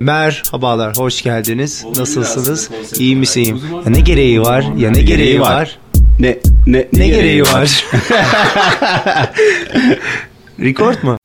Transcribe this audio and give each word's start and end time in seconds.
Merhabalar, 0.00 0.96
hoş 0.96 1.22
geldiniz. 1.22 1.84
Nasılsınız? 1.96 2.70
İyi 2.98 3.16
misiyim? 3.16 3.60
Ya 3.84 3.90
ne 3.90 4.00
gereği 4.00 4.40
var? 4.40 4.64
Ya 4.76 4.90
ne 4.90 5.02
gereği 5.02 5.40
var? 5.40 5.78
Ne 6.20 6.38
ne 6.66 6.88
Ne 6.92 7.08
gereği 7.08 7.42
var? 7.42 7.84
Record 10.60 11.02
mu? 11.02 11.18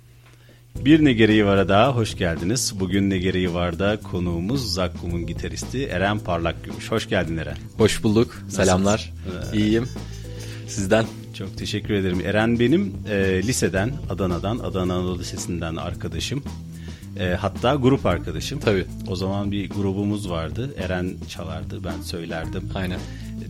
Bir 0.79 1.05
ne 1.05 1.13
gereği 1.13 1.45
vara 1.45 1.69
daha 1.69 1.95
hoş 1.95 2.17
geldiniz. 2.17 2.73
Bugün 2.79 3.09
ne 3.09 3.17
gereği 3.17 3.53
var 3.53 3.79
da 3.79 3.99
konuğumuz 4.11 4.73
Zakkum'un 4.73 5.25
gitaristi 5.27 5.85
Eren 5.85 6.19
Parlakgümüş. 6.19 6.91
Hoş 6.91 7.09
geldin 7.09 7.37
Eren. 7.37 7.57
Hoş 7.77 8.03
bulduk. 8.03 8.41
Selamlar. 8.49 9.13
İyiyim. 9.53 9.87
Sizden? 10.67 11.05
Çok 11.37 11.57
teşekkür 11.57 11.93
ederim. 11.93 12.21
Eren 12.25 12.59
benim 12.59 12.93
e, 13.09 13.43
liseden, 13.43 13.91
Adana'dan, 14.09 14.59
Adana 14.59 14.93
Anadolu 14.93 15.19
Lisesi'nden 15.19 15.75
arkadaşım. 15.75 16.43
E, 17.19 17.33
hatta 17.33 17.75
grup 17.75 18.05
arkadaşım. 18.05 18.59
Tabii. 18.59 18.85
O 19.07 19.15
zaman 19.15 19.51
bir 19.51 19.69
grubumuz 19.69 20.29
vardı. 20.29 20.73
Eren 20.77 21.13
çalardı, 21.29 21.83
ben 21.83 22.01
söylerdim. 22.01 22.69
Aynen. 22.75 22.99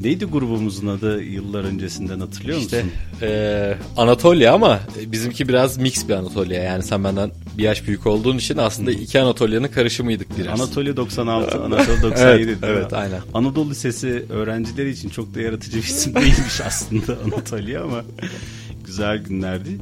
Neydi 0.01 0.25
grubumuzun 0.25 0.87
adı 0.87 1.23
yıllar 1.23 1.63
öncesinden 1.63 2.19
hatırlıyor 2.19 2.57
İşte 2.57 2.83
musun? 2.83 2.91
eee 3.21 3.77
Anatolia 3.97 4.53
ama 4.53 4.79
bizimki 5.07 5.47
biraz 5.47 5.77
mix 5.77 6.07
bir 6.09 6.13
Anatolia. 6.13 6.63
Yani 6.63 6.83
sen 6.83 7.03
benden 7.03 7.31
bir 7.57 7.63
yaş 7.63 7.87
büyük 7.87 8.07
olduğun 8.07 8.37
için 8.37 8.57
aslında 8.57 8.91
iki 8.91 9.19
Anatolia'nın 9.21 9.67
karışımıydık 9.67 10.37
biraz. 10.39 10.61
Anatolia 10.61 10.97
96, 10.97 11.63
Anatolia 11.63 12.01
97 12.01 12.37
değil 12.47 12.57
mi? 12.57 12.57
evet, 12.63 12.93
aynen. 12.93 13.19
Anadolu 13.33 13.69
Lisesi 13.69 14.25
öğrencileri 14.29 14.89
için 14.89 15.09
çok 15.09 15.35
da 15.35 15.41
yaratıcı 15.41 15.77
bir 15.77 15.83
isim 15.83 16.15
değilmiş 16.15 16.61
aslında 16.65 17.17
Anatolia 17.25 17.83
ama 17.83 18.01
güzel 18.91 19.17
günlerdi. 19.23 19.77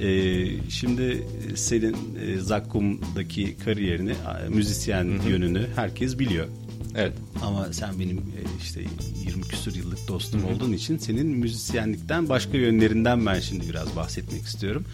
Ee, 0.00 0.70
şimdi 0.70 1.26
senin 1.54 1.96
e, 2.26 2.38
Zakkum'daki 2.38 3.56
kariyerini, 3.64 4.10
e, 4.10 4.48
müzisyen 4.48 5.20
yönünü 5.28 5.66
herkes 5.76 6.18
biliyor. 6.18 6.46
Evet. 6.94 7.12
Ama 7.42 7.72
sen 7.72 7.98
benim 8.00 8.18
e, 8.18 8.40
işte 8.62 8.80
20 9.26 9.42
küsur 9.42 9.74
yıllık 9.74 10.08
dostum 10.08 10.44
olduğun 10.44 10.72
için 10.72 10.98
senin 10.98 11.26
müzisyenlikten 11.26 12.28
başka 12.28 12.56
yönlerinden 12.56 13.26
ben 13.26 13.40
şimdi 13.40 13.68
biraz 13.68 13.96
bahsetmek 13.96 14.42
istiyorum. 14.42 14.84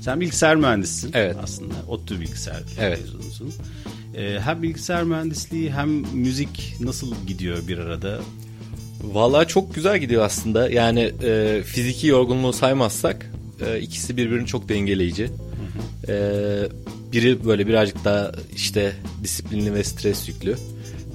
Sen 0.00 0.20
bilgisayar 0.20 0.56
mühendisisin 0.56 1.10
Evet. 1.14 1.36
aslında. 1.42 1.74
ODTÜ 1.88 2.20
bilgisayar 2.20 2.62
Evet. 2.78 3.00
mezunusun. 3.00 3.52
E, 4.16 4.40
hem 4.40 4.62
bilgisayar 4.62 5.04
mühendisliği 5.04 5.72
hem 5.72 5.90
müzik 6.14 6.76
nasıl 6.80 7.14
gidiyor 7.26 7.68
bir 7.68 7.78
arada? 7.78 8.20
Vallahi 9.04 9.48
çok 9.48 9.74
güzel 9.74 9.98
gidiyor 9.98 10.24
aslında. 10.24 10.70
Yani 10.70 11.12
e, 11.22 11.62
fiziki 11.62 12.06
yorgunluğu 12.06 12.52
saymazsak 12.52 13.30
e, 13.66 13.80
ikisi 13.80 14.16
birbirini 14.16 14.46
çok 14.46 14.68
dengeleyici. 14.68 15.30
E, 16.08 16.14
biri 17.12 17.44
böyle 17.44 17.66
birazcık 17.66 18.04
daha 18.04 18.32
işte 18.56 18.92
disiplinli 19.22 19.74
ve 19.74 19.84
stres 19.84 20.28
yüklü. 20.28 20.56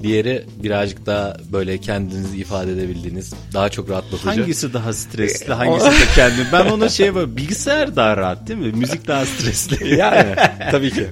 Diğeri 0.02 0.44
birazcık 0.62 1.06
daha 1.06 1.36
böyle 1.52 1.78
kendinizi 1.78 2.38
ifade 2.38 2.72
edebildiğiniz, 2.72 3.34
daha 3.54 3.68
çok 3.68 3.90
rahatlatıcı. 3.90 4.40
Hangisi 4.40 4.72
daha 4.72 4.92
stresli, 4.92 5.52
hangisi 5.52 5.86
de 5.86 6.14
kendi? 6.14 6.46
Ben 6.52 6.66
ona 6.66 6.88
şey 6.88 7.14
var, 7.14 7.36
bilgisayar 7.36 7.96
daha 7.96 8.16
rahat 8.16 8.48
değil 8.48 8.58
mi? 8.58 8.72
Müzik 8.72 9.06
daha 9.06 9.26
stresli. 9.26 9.96
yani 9.96 10.34
tabii 10.70 10.90
ki. 10.90 11.06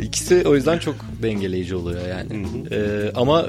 İkisi 0.00 0.42
o 0.46 0.54
yüzden 0.54 0.78
çok 0.78 0.94
dengeleyici 1.22 1.74
oluyor 1.74 2.08
yani. 2.08 2.46
Ee, 2.70 3.10
ama 3.14 3.42
e, 3.42 3.48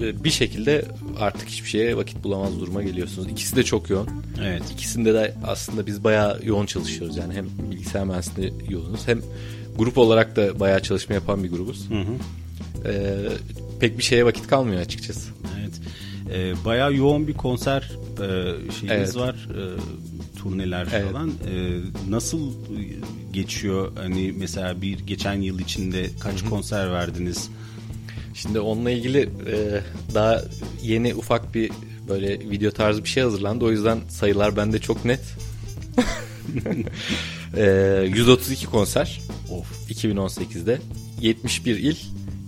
bir 0.00 0.30
şekilde 0.30 0.84
artık 1.18 1.48
hiçbir 1.48 1.68
şeye 1.68 1.96
vakit 1.96 2.24
bulamaz 2.24 2.60
duruma 2.60 2.82
geliyorsunuz. 2.82 3.28
İkisi 3.32 3.56
de 3.56 3.62
çok 3.62 3.90
yoğun. 3.90 4.08
Evet. 4.42 4.62
İkisinde 4.72 5.14
de 5.14 5.34
aslında 5.46 5.86
biz 5.86 6.04
bayağı 6.04 6.40
yoğun 6.44 6.66
çalışıyoruz 6.66 7.16
yani. 7.16 7.34
Hem 7.34 7.46
bilgisayar 7.70 8.04
mühendisliğinde 8.04 8.72
yoğunuz 8.72 9.08
hem 9.08 9.20
grup 9.78 9.98
olarak 9.98 10.36
da 10.36 10.60
bayağı 10.60 10.82
çalışma 10.82 11.14
yapan 11.14 11.44
bir 11.44 11.50
grubuz. 11.50 11.88
Ee, 12.84 13.14
pek 13.80 13.98
bir 13.98 14.02
şeye 14.02 14.24
vakit 14.24 14.46
kalmıyor 14.46 14.80
açıkçası. 14.80 15.30
Evet. 15.60 15.72
Ee, 16.34 16.64
bayağı 16.64 16.94
yoğun 16.94 17.28
bir 17.28 17.34
konser 17.34 17.90
e, 18.20 18.26
şeyiniz 18.80 18.90
Evet. 18.90 19.16
var. 19.16 19.48
E, 19.50 19.62
turneler 20.38 20.88
Evet. 20.94 21.12
falan. 21.12 21.28
E, 21.28 21.32
nasıl 22.10 22.52
geçiyor? 23.32 23.92
Hani 23.96 24.34
mesela 24.38 24.82
bir 24.82 24.98
geçen 24.98 25.34
yıl 25.40 25.58
içinde 25.58 26.06
kaç 26.20 26.44
konser 26.44 26.92
verdiniz? 26.92 27.50
Şimdi 28.34 28.60
onunla 28.60 28.90
ilgili 28.90 29.20
e, 29.22 29.80
daha 30.14 30.42
yeni 30.82 31.14
ufak 31.14 31.54
bir 31.54 31.70
böyle 32.08 32.40
video 32.40 32.70
tarzı 32.70 33.04
bir 33.04 33.08
şey 33.08 33.22
hazırlandı. 33.22 33.64
O 33.64 33.70
yüzden 33.70 33.98
sayılar 34.08 34.56
bende 34.56 34.78
çok 34.78 35.04
net. 35.04 35.20
e, 37.56 38.04
132 38.08 38.66
konser 38.66 39.20
Of. 39.50 39.90
2018'de. 39.90 40.78
71 41.20 41.76
il, 41.76 41.96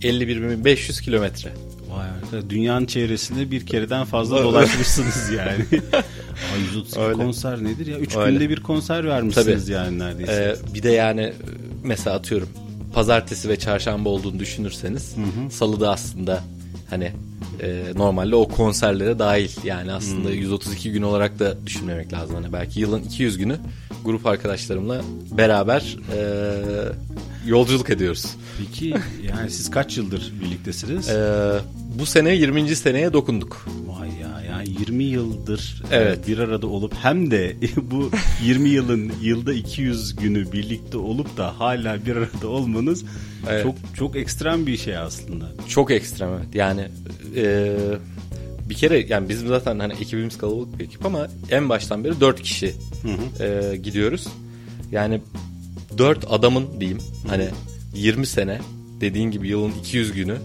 51.500 0.00 1.02
kilometre. 1.02 1.52
Vay 1.90 2.08
arkadaş. 2.08 2.50
Dünyanın 2.50 2.86
çevresinde 2.86 3.50
bir 3.50 3.66
kereden 3.66 4.04
fazla 4.04 4.42
dolaşmışsınız 4.42 5.30
yani. 5.30 5.64
Ay 6.54 6.60
132 6.64 7.00
Öyle. 7.00 7.14
konser 7.14 7.64
nedir 7.64 7.86
ya? 7.86 7.98
3 7.98 8.16
Öyle. 8.16 8.32
günde 8.32 8.48
bir 8.48 8.62
konser 8.62 9.04
vermişsiniz 9.04 9.64
Tabii. 9.64 9.72
yani 9.72 9.98
neredeyse. 9.98 10.56
E, 10.70 10.74
bir 10.74 10.82
de 10.82 10.90
yani 10.90 11.32
mesela 11.82 12.16
atıyorum 12.16 12.48
pazartesi 12.92 13.48
ve 13.48 13.58
çarşamba 13.58 14.08
olduğunu 14.08 14.38
düşünürseniz 14.38 15.14
salıda 15.50 15.90
aslında 15.90 16.42
hani 16.90 17.12
e, 17.60 17.84
normalde 17.96 18.36
o 18.36 18.48
konserlere 18.48 19.18
dahil. 19.18 19.50
Yani 19.64 19.92
aslında 19.92 20.30
132 20.30 20.92
gün 20.92 21.02
olarak 21.02 21.38
da 21.38 21.66
düşünmemek 21.66 22.12
lazım. 22.12 22.34
Hani 22.34 22.52
belki 22.52 22.80
yılın 22.80 23.02
200 23.02 23.38
günü 23.38 23.58
grup 24.04 24.26
arkadaşlarımla 24.26 25.02
beraber 25.30 25.96
e, 26.16 26.18
yolculuk 27.46 27.90
ediyoruz. 27.90 28.26
Peki 28.58 28.94
yani 29.22 29.50
siz 29.50 29.70
kaç 29.70 29.96
yıldır 29.96 30.32
birliktesiniz? 30.44 31.08
E, 31.08 31.52
bu 31.98 32.06
sene 32.06 32.34
20. 32.34 32.76
seneye 32.76 33.12
dokunduk. 33.12 33.66
Vay 33.86 34.08
ya 34.08 34.42
yani 34.50 34.68
20 34.80 35.04
yıldır 35.04 35.82
e, 35.90 35.96
Evet. 35.96 36.28
bir 36.28 36.38
arada 36.38 36.66
olup 36.66 36.94
hem 37.02 37.30
de 37.30 37.56
bu 37.76 38.10
20 38.44 38.68
yılın 38.68 39.12
yılda 39.22 39.52
200 39.52 40.16
günü 40.16 40.52
birlikte 40.52 40.98
olup 40.98 41.36
da 41.36 41.60
hala 41.60 42.06
bir 42.06 42.16
arada 42.16 42.48
olmanız 42.48 43.04
Evet. 43.50 43.62
çok 43.62 43.74
çok 43.96 44.16
ekstrem 44.16 44.66
bir 44.66 44.76
şey 44.76 44.96
aslında. 44.96 45.44
Çok 45.68 45.90
ekstrem 45.90 46.28
evet. 46.38 46.54
Yani 46.54 46.88
e, 47.36 47.76
bir 48.68 48.74
kere 48.74 49.06
yani 49.08 49.28
bizim 49.28 49.48
zaten 49.48 49.78
hani 49.78 49.92
ekibimiz 49.92 50.38
kalabalık 50.38 50.78
bir 50.78 50.84
ekip 50.84 51.06
ama 51.06 51.28
en 51.50 51.68
baştan 51.68 52.04
beri 52.04 52.20
dört 52.20 52.42
kişi 52.42 52.74
e, 53.40 53.76
gidiyoruz. 53.76 54.26
Yani 54.92 55.20
dört 55.98 56.24
adamın 56.32 56.80
diyeyim 56.80 56.98
hani 57.28 57.48
20 57.94 58.26
sene 58.26 58.58
dediğin 59.00 59.30
gibi 59.30 59.48
yılın 59.48 59.72
200 59.80 60.12
günü 60.12 60.36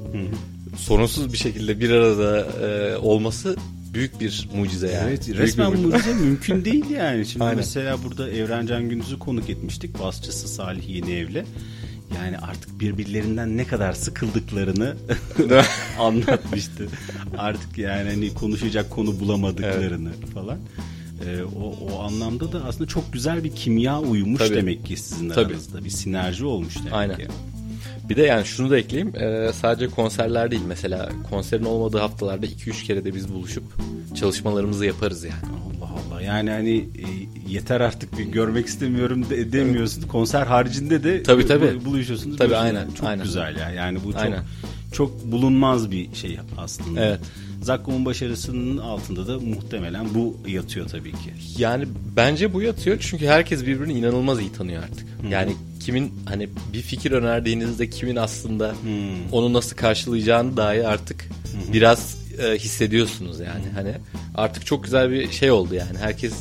sorunsuz 0.78 1.34
bir 1.34 1.38
şekilde 1.38 1.80
bir 1.80 1.90
arada 1.90 2.40
e, 2.68 2.98
olması 2.98 3.56
büyük 3.94 4.20
bir 4.20 4.50
mucize 4.56 4.88
yani. 4.92 5.10
Evet 5.10 5.28
Büyük 5.28 5.40
resmen 5.40 5.70
mucize. 5.72 5.88
mucize 5.88 6.14
mümkün 6.14 6.66
değil 6.66 6.90
yani. 6.90 7.26
Şimdi 7.26 7.44
Aynen. 7.46 7.58
mesela 7.58 8.04
burada 8.04 8.30
Evrencan 8.30 8.90
Gündüz'ü 8.90 9.20
konuk 9.20 9.50
etmiştik. 9.50 10.00
Basçısı 10.00 10.48
Salih 10.48 10.90
Yeniev'le. 10.90 11.44
Yani 12.16 12.38
artık 12.38 12.80
birbirlerinden 12.80 13.58
ne 13.58 13.66
kadar 13.68 13.94
sıkıldıklarını 13.94 14.96
anlatmıştı. 16.00 16.88
Artık 17.38 17.78
yani 17.78 18.10
hani 18.10 18.34
konuşacak 18.34 18.90
konu 18.90 19.20
bulamadıklarını 19.20 20.12
falan. 20.34 20.58
Ee, 21.26 21.42
o, 21.44 21.76
o 21.92 22.02
anlamda 22.04 22.52
da 22.52 22.64
aslında 22.66 22.88
çok 22.90 23.14
güzel 23.14 23.44
bir 23.44 23.56
kimya 23.56 24.00
uyumuş 24.02 24.40
Tabii. 24.40 24.56
demek 24.56 24.86
ki 24.86 24.98
sizin 24.98 25.30
Tabii. 25.30 25.46
aranızda. 25.54 25.84
Bir 25.86 25.90
sinerji 25.90 26.46
olmuş 26.46 26.76
demek 26.80 26.94
Aynen. 26.94 27.16
ki. 27.18 27.28
Bir 28.10 28.16
de 28.16 28.22
yani 28.22 28.46
şunu 28.46 28.70
da 28.70 28.78
ekleyeyim. 28.78 29.16
e, 29.16 29.54
sadece 29.54 29.88
konserler 29.88 30.52
değil. 30.52 30.62
Mesela 30.68 31.10
konserin 31.30 31.66
olmadığı 31.66 31.98
haftalarda 31.98 32.46
2-3 32.46 32.84
kere 32.84 33.06
de 33.06 33.16
biz 33.16 33.34
buluşup 33.34 33.64
çalışmalarımızı 34.16 34.86
yaparız 34.86 35.24
yani. 35.24 35.58
Allah 36.12 36.22
yani 36.22 36.50
hani 36.50 36.76
e, 36.78 37.06
yeter 37.54 37.82
artık 37.82 38.18
bir 38.18 38.24
görmek 38.26 38.66
istemiyorum 38.68 39.30
de, 39.30 39.52
demiyorsun. 39.52 40.02
Konser 40.02 40.46
haricinde 40.48 41.04
de 41.04 41.24
Tabii, 41.24 41.48
tabii. 41.48 41.80
bu- 41.82 41.86
buluşuyorsunuz. 41.86 42.38
Tabii, 42.38 42.56
aynen, 42.56 42.88
Çok 42.92 43.08
aynen. 43.08 43.24
güzel 43.24 43.56
ya. 43.58 43.70
Yani 43.72 44.00
bu 44.06 44.12
çok 44.14 44.22
Aynen. 44.22 44.44
çok 44.94 45.26
bulunmaz 45.32 45.92
bir 45.92 46.16
şey 46.16 46.40
aslında. 46.58 47.06
Evet. 47.06 47.20
Zakkum'un 47.62 48.06
başarısının 48.06 48.78
altında 48.78 49.28
da 49.28 49.40
muhtemelen 49.40 50.06
bu 50.16 50.38
yatıyor 50.48 50.88
tabii 50.90 51.12
ki. 51.12 51.34
Yani 51.58 51.86
bence 52.16 52.54
bu 52.54 52.62
yatıyor 52.62 52.98
çünkü 53.00 53.28
herkes 53.28 53.66
birbirini 53.66 53.94
inanılmaz 53.94 54.40
iyi 54.40 54.52
tanıyor 54.52 54.84
artık. 54.84 55.08
Yani 55.30 55.54
kimin 55.80 56.14
hani 56.26 56.50
bir 56.74 56.82
fikir 56.82 57.12
önerdiğinizde 57.12 57.90
kimin 57.90 58.16
aslında 58.16 58.76
onu 59.32 59.54
nasıl 59.54 59.76
karşılayacağını 59.76 60.58
dahi 60.58 60.88
artık 60.88 61.30
biraz 61.74 62.18
e, 62.40 62.58
hissediyorsunuz 62.58 63.40
yani. 63.40 63.66
Hani 63.76 63.94
artık 64.36 64.66
çok 64.66 64.84
güzel 64.84 65.12
bir 65.12 65.32
şey 65.32 65.52
oldu 65.52 65.76
yani. 65.76 65.98
Herkes 65.98 66.34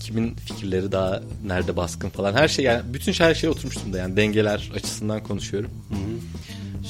kimin 0.00 0.34
fikirleri 0.34 0.92
daha 0.92 1.22
nerede 1.46 1.76
baskın 1.76 2.08
falan 2.08 2.34
her 2.34 2.48
şey 2.48 2.64
yani 2.64 2.82
bütün 2.92 3.12
şey 3.12 3.26
her 3.26 3.34
şeye 3.34 3.48
oturmuştum 3.48 3.92
da 3.92 3.98
yani 3.98 4.16
dengeler 4.16 4.70
açısından 4.74 5.22
konuşuyorum. 5.22 5.70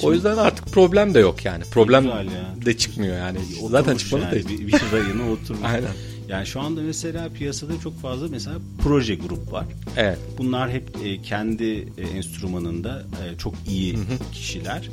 o 0.03 0.13
yüzden 0.13 0.37
artık 0.37 0.67
problem 0.67 1.15
de 1.15 1.19
yok 1.19 1.45
yani. 1.45 1.65
Problem 1.65 2.05
ya. 2.07 2.25
de 2.67 2.77
çıkmıyor 2.77 3.17
yani. 3.17 3.39
Oturmuş 3.39 3.71
Zaten 3.71 3.97
çıkmalı 3.97 4.23
yani, 4.23 4.45
da. 4.45 4.49
Bir, 4.49 4.67
bir 4.67 4.71
şey 4.71 4.93
rayına 4.93 5.31
oturmuş. 5.31 5.63
Aynen. 5.65 5.91
Yani 6.29 6.47
şu 6.47 6.61
anda 6.61 6.81
mesela 6.81 7.29
piyasada 7.29 7.81
çok 7.81 8.01
fazla 8.01 8.29
mesela 8.29 8.57
proje 8.83 9.15
grup 9.15 9.53
var. 9.53 9.67
Evet. 9.97 10.19
Bunlar 10.39 10.71
hep 10.71 10.89
e, 11.05 11.23
kendi 11.23 11.65
e, 11.99 12.03
enstrümanında 12.17 13.03
e, 13.03 13.39
çok 13.39 13.55
iyi 13.69 13.95
hı 13.97 14.01
hı. 14.01 14.33
kişiler. 14.33 14.91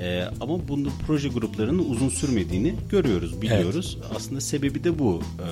E, 0.00 0.24
ama 0.40 0.68
bunu 0.68 0.88
proje 1.06 1.28
gruplarının 1.28 1.90
uzun 1.90 2.08
sürmediğini 2.08 2.74
görüyoruz, 2.90 3.42
biliyoruz. 3.42 3.98
Evet. 4.00 4.12
Aslında 4.16 4.40
sebebi 4.40 4.84
de 4.84 4.98
bu. 4.98 5.22
E, 5.38 5.48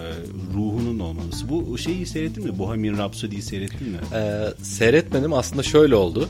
ruhunun 0.55 0.99
olması. 0.99 1.49
Bu 1.49 1.79
şeyi 1.79 2.07
seyrettin 2.07 2.45
mi? 2.45 2.59
Bohemian 2.59 2.99
Rhapsody'yi 2.99 3.43
seyrettin 3.43 3.89
mi? 3.89 3.99
Ee, 4.15 4.45
seyretmedim. 4.63 5.33
Aslında 5.33 5.63
şöyle 5.63 5.95
oldu. 5.95 6.29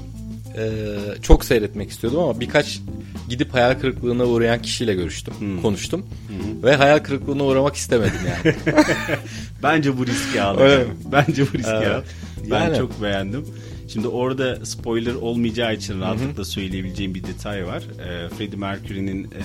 Ee, 0.56 0.96
çok 1.22 1.44
seyretmek 1.44 1.90
istiyordum 1.90 2.20
ama 2.20 2.40
birkaç 2.40 2.80
gidip 3.28 3.54
hayal 3.54 3.74
kırıklığına 3.80 4.24
uğrayan 4.24 4.62
kişiyle 4.62 4.94
görüştüm, 4.94 5.34
hmm. 5.38 5.62
konuştum. 5.62 6.06
Hmm. 6.28 6.62
Ve 6.62 6.76
hayal 6.76 6.98
kırıklığına 6.98 7.44
uğramak 7.44 7.76
istemedim 7.76 8.20
yani. 8.28 8.56
Bence 9.62 9.98
bu 9.98 10.06
riski 10.06 10.42
al. 10.42 10.58
Bence 11.12 11.42
bu 11.42 11.58
riski 11.58 11.70
evet. 11.70 11.88
al. 11.88 12.02
Ben 12.50 12.64
yani. 12.64 12.78
çok 12.78 13.02
beğendim. 13.02 13.44
Şimdi 13.88 14.08
orada 14.08 14.66
spoiler 14.66 15.14
olmayacağı 15.14 15.74
için 15.74 16.00
rahatlıkla 16.00 16.44
söyleyebileceğim 16.44 17.14
bir 17.14 17.24
detay 17.24 17.66
var. 17.66 17.82
E, 17.82 18.28
Freddie 18.28 18.58
Mercury'nin 18.58 19.24
e, 19.24 19.42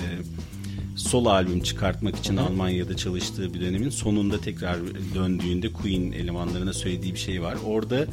solo 0.96 1.28
albüm 1.28 1.62
çıkartmak 1.62 2.16
için 2.16 2.36
Hı-hı. 2.36 2.44
Almanya'da 2.44 2.96
çalıştığı 2.96 3.54
bir 3.54 3.60
dönemin 3.60 3.90
sonunda 3.90 4.40
tekrar 4.40 4.76
döndüğünde 5.14 5.72
Queen 5.72 6.12
elemanlarına 6.12 6.72
söylediği 6.72 7.14
bir 7.14 7.18
şey 7.18 7.42
var. 7.42 7.56
Orada 7.66 8.06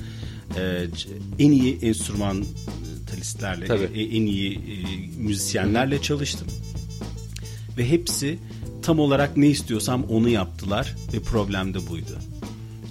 e, 0.58 0.88
en 1.40 1.52
iyi 1.52 1.78
enstrümantalistlerle, 3.20 4.02
e, 4.02 4.18
en 4.18 4.26
iyi 4.26 4.56
e, 4.56 4.60
müzisyenlerle 5.18 6.02
çalıştım. 6.02 6.48
Ve 7.78 7.90
hepsi 7.90 8.40
tam 8.82 9.00
olarak 9.00 9.38
ne 9.38 9.48
istiyorsam 9.48 10.04
onu 10.04 10.30
yaptılar 10.30 10.96
ve 11.14 11.20
problem 11.20 11.74
de 11.74 11.88
buydu 11.88 12.20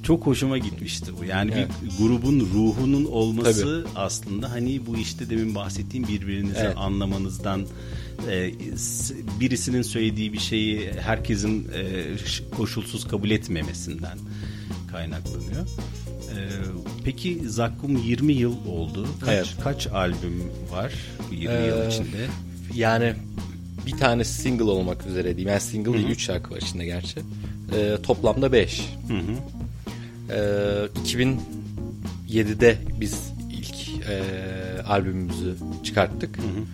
çok 0.08 0.26
hoşuma 0.26 0.58
gitmişti 0.58 1.12
bu. 1.20 1.25
Yani 1.25 1.52
evet. 1.54 1.69
bir 1.82 2.04
grubun 2.04 2.40
ruhunun 2.40 3.04
olması 3.04 3.84
Tabii. 3.84 3.98
aslında 3.98 4.50
hani 4.50 4.86
bu 4.86 4.96
işte 4.96 5.30
demin 5.30 5.54
bahsettiğim 5.54 6.08
birbirinizi 6.08 6.58
evet. 6.60 6.76
anlamanızdan 6.76 7.66
e, 8.30 8.52
birisinin 9.40 9.82
söylediği 9.82 10.32
bir 10.32 10.38
şeyi 10.38 10.92
herkesin 10.92 11.69
e, 11.75 12.04
koşulsuz 12.56 13.08
kabul 13.08 13.30
etmemesinden 13.30 14.19
kaynaklanıyor. 14.92 15.66
E, 16.38 16.43
peki 17.05 17.49
Zakkum 17.49 17.96
20 17.96 18.32
yıl 18.32 18.67
oldu. 18.67 19.08
Kaç, 19.20 19.29
evet. 19.29 19.56
kaç 19.64 19.87
albüm 19.87 20.43
var 20.73 20.93
bu 21.31 21.35
20 21.35 21.55
ee, 21.55 21.67
yıl 21.67 21.88
içinde? 21.88 22.26
Yani 22.75 23.14
bir 23.87 23.96
tane 23.96 24.25
single 24.25 24.64
olmak 24.64 25.06
üzere 25.06 25.25
diyeyim. 25.25 25.49
Yani 25.49 25.61
single 25.61 25.93
değil 25.93 26.08
3 26.08 26.23
şarkı 26.23 26.55
var 26.55 26.58
içinde 26.58 26.85
gerçi. 26.85 27.20
Ee, 27.75 27.96
toplamda 28.02 28.52
5. 28.52 28.82
Hı 29.08 29.14
hı. 29.14 29.35
Ee, 30.31 30.88
2007'de 32.29 32.79
biz 33.00 33.32
ilk 33.52 33.88
e, 34.08 34.23
albümümüzü 34.82 35.55
çıkarttık. 35.85 36.38
Hı 36.38 36.43
hı. 36.43 36.64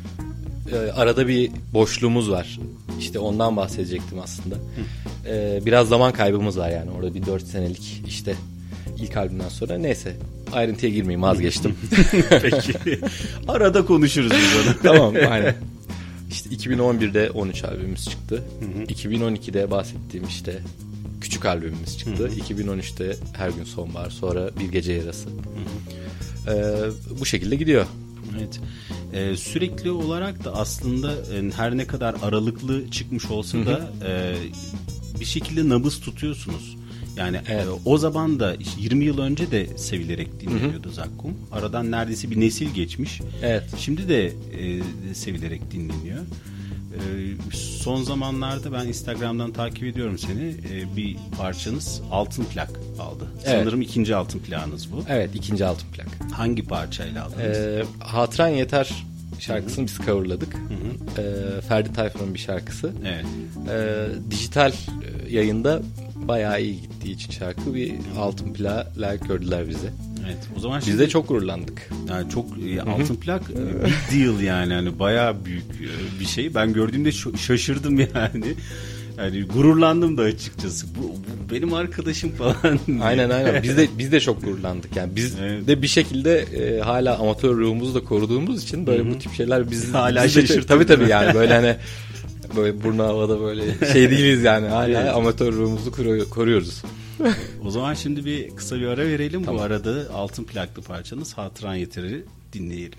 Ee, 0.76 0.92
arada 0.92 1.28
bir 1.28 1.50
boşluğumuz 1.72 2.30
var. 2.30 2.60
İşte 2.98 3.18
ondan 3.18 3.56
bahsedecektim 3.56 4.18
aslında. 4.18 4.56
Ee, 5.26 5.60
biraz 5.66 5.88
zaman 5.88 6.12
kaybımız 6.12 6.58
var 6.58 6.70
yani 6.70 6.90
orada 6.90 7.14
bir 7.14 7.26
4 7.26 7.42
senelik 7.42 8.02
işte 8.06 8.34
ilk 9.04 9.16
albümden 9.16 9.48
sonra. 9.48 9.78
Neyse 9.78 10.16
ayrıntıya 10.52 10.92
girmeyeyim 10.92 11.22
vazgeçtim. 11.22 11.76
Peki. 12.30 13.00
Arada 13.48 13.86
konuşuruz 13.86 14.30
biz 14.30 14.66
onu. 14.66 14.76
tamam 14.82 15.14
aynen. 15.30 15.54
İşte 16.30 16.50
2011'de 16.50 17.30
13 17.30 17.64
albümümüz 17.64 18.04
çıktı. 18.04 18.42
Hı 18.60 18.80
hı. 18.80 18.84
2012'de 18.84 19.70
bahsettiğim 19.70 20.26
işte 20.28 20.58
küçük 21.20 21.44
albümümüz 21.44 21.98
çıktı. 21.98 22.24
Hı 22.24 22.28
hı. 22.28 22.36
2013'te 22.36 23.16
Her 23.36 23.50
Gün 23.50 23.64
Sonbahar 23.64 24.10
sonra 24.10 24.50
Bir 24.60 24.72
Gece 24.72 24.92
Yarası. 24.92 25.28
Hı 25.28 25.32
hı. 25.32 26.56
Ee, 26.56 27.20
bu 27.20 27.26
şekilde 27.26 27.56
gidiyor. 27.56 27.86
Evet. 28.38 28.60
Ee, 29.12 29.36
sürekli 29.36 29.90
olarak 29.90 30.44
da 30.44 30.56
aslında 30.56 31.12
e, 31.12 31.50
her 31.56 31.76
ne 31.76 31.86
kadar 31.86 32.14
aralıklı 32.22 32.90
çıkmış 32.90 33.30
olsa 33.30 33.58
da 33.58 33.70
hı 33.70 33.74
hı. 33.74 34.08
E, 34.08 34.34
bir 35.20 35.24
şekilde 35.24 35.68
nabız 35.68 36.00
tutuyorsunuz. 36.00 36.76
Yani 37.16 37.40
evet. 37.48 37.66
e, 37.66 37.70
o 37.84 37.98
zaman 37.98 38.40
da 38.40 38.54
işte 38.54 38.80
20 38.80 39.04
yıl 39.04 39.18
önce 39.18 39.50
de 39.50 39.78
sevilerek 39.78 40.40
dinleniyordu 40.40 40.90
Zakkum. 40.90 41.34
Aradan 41.52 41.90
neredeyse 41.90 42.30
bir 42.30 42.40
nesil 42.40 42.74
geçmiş. 42.74 43.20
Evet. 43.42 43.64
Şimdi 43.78 44.08
de 44.08 44.26
e, 44.26 44.34
sevilerek 45.14 45.70
dinleniyor. 45.70 46.20
Ee, 46.94 47.56
son 47.56 48.02
zamanlarda 48.02 48.72
ben 48.72 48.86
Instagram'dan 48.86 49.52
takip 49.52 49.84
ediyorum 49.84 50.18
seni. 50.18 50.48
Ee, 50.48 50.96
bir 50.96 51.16
parçanız 51.38 52.02
altın 52.10 52.44
plak 52.44 52.70
aldı. 53.00 53.24
Evet. 53.34 53.58
Sanırım 53.60 53.82
ikinci 53.82 54.16
altın 54.16 54.38
plağınız 54.38 54.92
bu. 54.92 55.04
Evet 55.08 55.30
ikinci 55.34 55.64
altın 55.64 55.88
plak. 55.88 56.08
Hangi 56.32 56.64
parçayla 56.64 57.24
aldınız? 57.24 57.58
Ee, 57.58 57.84
Hatıran 57.98 58.48
Yeter 58.48 59.04
şarkısını 59.38 59.86
Hı-hı. 59.86 59.98
biz 59.98 60.06
coverladık. 60.06 60.56
Ee, 61.18 61.60
Ferdi 61.60 61.92
Tayfur'un 61.92 62.34
bir 62.34 62.38
şarkısı. 62.38 62.92
Evet. 63.06 63.24
Ee, 63.70 64.06
dijital 64.30 64.72
e, 64.72 65.34
yayında 65.34 65.82
bayağı 66.28 66.62
iyi 66.62 66.80
gittiği 66.80 67.12
için 67.12 67.32
şarkı 67.32 67.74
bir 67.74 67.92
altın 68.18 68.52
plağa 68.52 68.92
layık 68.98 69.28
gördüler 69.28 69.68
bize. 69.68 69.92
Evet. 70.26 70.38
O 70.56 70.60
zaman 70.60 70.80
şimdi, 70.80 70.92
biz 70.92 71.00
de 71.00 71.08
çok 71.08 71.28
gururlandık. 71.28 71.90
Yani 72.08 72.30
çok 72.30 72.46
e, 72.68 72.82
altın 72.82 73.16
plak 73.16 73.42
e, 73.50 73.86
big 73.86 74.12
deal 74.12 74.40
yani 74.40 74.74
hani 74.74 74.98
bayağı 74.98 75.44
büyük 75.44 75.64
e, 75.64 76.20
bir 76.20 76.24
şey. 76.24 76.54
Ben 76.54 76.72
gördüğümde 76.72 77.12
şaşırdım 77.36 78.00
yani. 78.00 78.54
Yani 79.18 79.42
gururlandım 79.42 80.16
da 80.16 80.22
açıkçası. 80.22 80.86
Bu, 80.94 81.02
bu 81.02 81.54
benim 81.54 81.74
arkadaşım 81.74 82.32
falan. 82.32 82.78
aynen 83.02 83.30
aynen. 83.30 83.62
Biz 83.62 83.76
de 83.76 83.88
biz 83.98 84.12
de 84.12 84.20
çok 84.20 84.44
gururlandık. 84.44 84.96
Yani 84.96 85.16
biz 85.16 85.36
evet. 85.40 85.66
de 85.66 85.82
bir 85.82 85.86
şekilde 85.86 86.38
e, 86.38 86.80
hala 86.80 87.18
amatör 87.18 87.56
ruhumuzu 87.56 87.94
da 87.94 88.04
koruduğumuz 88.04 88.62
için 88.62 88.86
böyle 88.86 89.02
Hı-hı. 89.02 89.14
bu 89.14 89.18
tip 89.18 89.32
şeyler 89.32 89.70
biz 89.70 89.94
hala 89.94 90.28
şaşırtıyor. 90.28 90.62
Tabii 90.62 90.86
tabii 90.86 91.08
yani 91.08 91.34
böyle 91.34 91.54
hani 91.54 91.76
böyle 92.56 92.84
burnu 92.84 93.02
havada 93.04 93.40
böyle 93.40 93.92
şey 93.92 94.10
değiliz 94.10 94.42
yani. 94.42 94.68
Hala 94.68 95.02
evet. 95.02 95.14
amatör 95.14 95.52
ruhumuzu 95.52 95.92
koruyoruz. 96.30 96.82
o 97.64 97.70
zaman 97.70 97.94
şimdi 97.94 98.24
bir 98.24 98.56
kısa 98.56 98.76
bir 98.76 98.86
ara 98.86 99.06
verelim. 99.06 99.44
Tamam. 99.44 99.60
Bu 99.60 99.64
arada 99.64 100.14
altın 100.14 100.44
plaklı 100.44 100.82
parçanız 100.82 101.38
Hatıran 101.38 101.74
Yeteri 101.74 102.24
dinleyelim. 102.52 102.98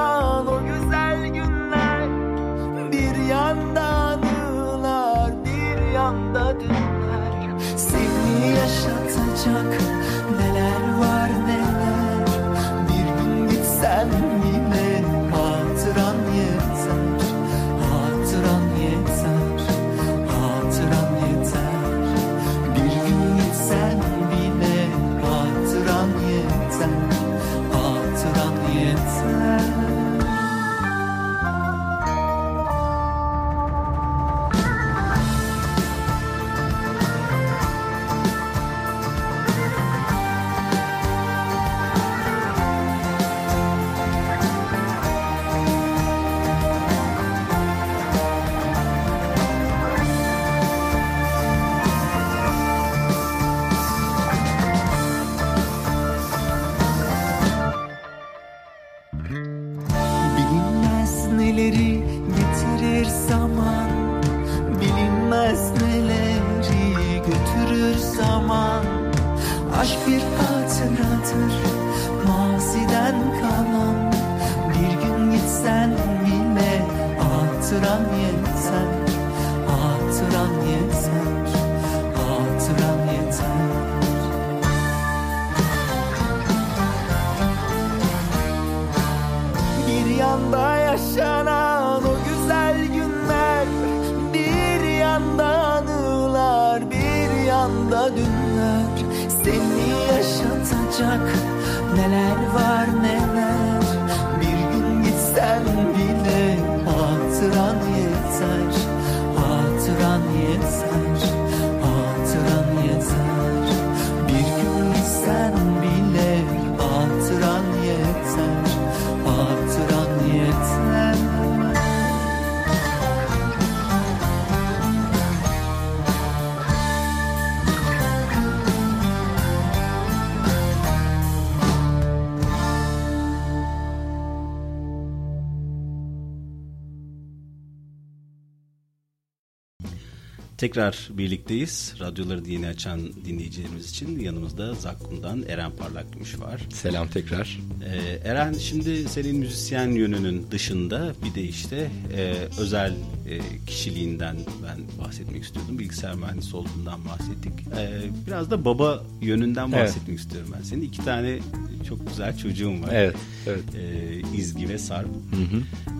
Tekrar 140.71 141.09
birlikteyiz. 141.13 141.93
Radyoları 141.99 142.49
yeni 142.49 142.67
açan 142.67 142.99
dinleyicilerimiz 143.25 143.89
için 143.89 144.19
yanımızda 144.19 144.73
Zakkum'dan 144.73 145.43
Eren 145.47 145.71
Parlakgümüş 145.71 146.39
var. 146.39 146.61
Selam 146.73 147.07
tekrar. 147.07 147.59
Ee, 147.85 148.29
Eren 148.29 148.53
şimdi 148.53 149.09
senin 149.09 149.35
müzisyen 149.35 149.87
yönünün 149.91 150.47
dışında 150.51 151.13
bir 151.25 151.35
de 151.35 151.43
işte 151.43 151.89
e, 152.17 152.33
özel 152.59 152.91
e, 153.29 153.65
kişiliğinden 153.67 154.35
ben 154.63 155.05
bahsetmek 155.05 155.43
istiyordum. 155.43 155.79
Bilgisayar 155.79 156.15
mühendisi 156.15 156.55
olduğundan 156.55 156.99
bahsettik. 157.05 157.53
Ee, 157.77 158.01
biraz 158.27 158.51
da 158.51 158.65
baba 158.65 159.03
yönünden 159.21 159.71
Evet. 159.71 159.79
bahsetmek 159.83 160.19
istiyorum 160.19 160.53
ben. 160.57 160.63
Senin 160.63 160.81
iki 160.81 161.05
tane 161.05 161.39
çok 161.87 162.07
güzel 162.07 162.37
çocuğun 162.37 162.83
var. 162.83 162.89
Evet, 162.91 163.15
evet. 163.47 163.63
Ee, 163.75 164.37
İzgi 164.37 164.69
ve 164.69 164.77
Sarp. 164.77 165.07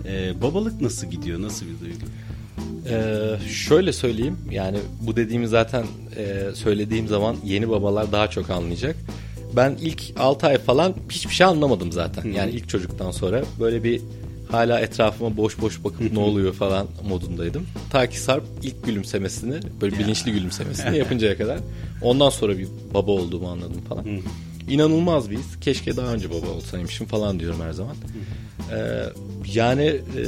Ee, 0.06 0.42
babalık 0.42 0.80
nasıl 0.80 1.06
gidiyor? 1.06 1.42
Nasıl 1.42 1.66
bir 1.66 1.80
duygu? 1.80 2.06
Ee, 2.90 3.48
şöyle 3.48 3.92
söyleyeyim 3.92 4.38
yani 4.50 4.78
bu 5.00 5.16
dediğimi 5.16 5.48
zaten 5.48 5.84
e, 6.16 6.54
söylediğim 6.54 7.08
zaman 7.08 7.36
yeni 7.44 7.70
babalar 7.70 8.12
daha 8.12 8.30
çok 8.30 8.50
anlayacak. 8.50 8.96
Ben 9.56 9.76
ilk 9.80 10.02
6 10.18 10.46
ay 10.46 10.58
falan 10.58 10.94
hiçbir 11.10 11.34
şey 11.34 11.46
anlamadım 11.46 11.92
zaten. 11.92 12.32
Yani 12.32 12.50
ilk 12.50 12.68
çocuktan 12.68 13.10
sonra 13.10 13.42
böyle 13.60 13.84
bir 13.84 14.00
hala 14.50 14.80
etrafıma 14.80 15.36
boş 15.36 15.60
boş 15.60 15.84
bakıp 15.84 16.12
ne 16.12 16.18
oluyor 16.18 16.54
falan 16.54 16.86
modundaydım. 17.08 17.66
Ta 17.90 18.06
ki 18.06 18.20
Sarp 18.20 18.44
ilk 18.62 18.84
gülümsemesini 18.84 19.54
böyle 19.80 19.98
bilinçli 19.98 20.32
gülümsemesini 20.32 20.98
yapıncaya 20.98 21.38
kadar 21.38 21.58
ondan 22.02 22.30
sonra 22.30 22.58
bir 22.58 22.68
baba 22.94 23.10
olduğumu 23.10 23.48
anladım 23.48 23.80
falan. 23.88 24.04
İnanılmaz 24.68 25.30
bir 25.30 25.38
his. 25.38 25.60
Keşke 25.60 25.96
daha 25.96 26.12
önce 26.12 26.30
baba 26.30 26.50
olsaymışım 26.50 27.06
falan 27.06 27.40
diyorum 27.40 27.60
her 27.60 27.72
zaman. 27.72 27.96
Ee, 28.72 29.04
yani 29.54 30.00
e, 30.16 30.26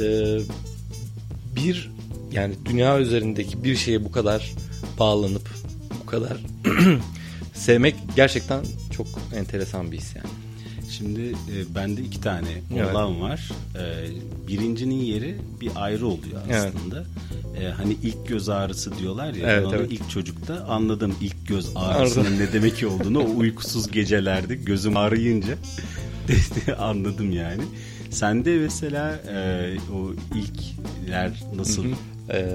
bir 1.55 1.91
yani 2.35 2.55
dünya 2.65 2.99
üzerindeki 2.99 3.63
bir 3.63 3.75
şeye 3.75 4.03
bu 4.03 4.11
kadar 4.11 4.51
bağlanıp 4.99 5.49
bu 6.01 6.05
kadar 6.05 6.37
sevmek 7.53 7.95
gerçekten 8.15 8.65
çok 8.91 9.07
enteresan 9.35 9.91
bir 9.91 9.97
his 9.97 10.15
yani. 10.15 10.27
Şimdi 10.97 11.21
e, 11.21 11.75
bende 11.75 12.01
iki 12.01 12.21
tane 12.21 12.47
Evet. 12.75 12.91
oğlan 12.91 13.21
var. 13.21 13.51
E, 13.75 14.07
birincinin 14.47 14.95
yeri 14.95 15.35
bir 15.61 15.71
ayrı 15.75 16.07
oluyor 16.07 16.41
Evet. 16.49 16.73
aslında. 16.75 17.03
E, 17.59 17.67
hani 17.69 17.93
ilk 18.03 18.27
göz 18.27 18.49
ağrısı 18.49 18.97
diyorlar 18.97 19.33
ya. 19.33 19.49
Evet, 19.49 19.65
onu 19.65 19.75
evet. 19.75 19.91
ilk 19.91 20.09
çocukta 20.09 20.65
anladım 20.69 21.15
ilk 21.21 21.47
göz 21.47 21.69
ağrısının 21.75 22.39
ne 22.39 22.53
demek 22.53 22.83
olduğunu. 22.83 23.19
O 23.19 23.37
uykusuz 23.37 23.91
gecelerde 23.91 24.55
gözüm 24.55 24.97
ağrıyınca 24.97 25.57
anladım 26.79 27.31
yani. 27.31 27.61
Sende 28.09 28.57
mesela 28.57 29.19
e, 29.29 29.77
o 29.93 30.13
ilkler 30.35 31.43
nasıl? 31.55 31.85
Ee, 32.31 32.45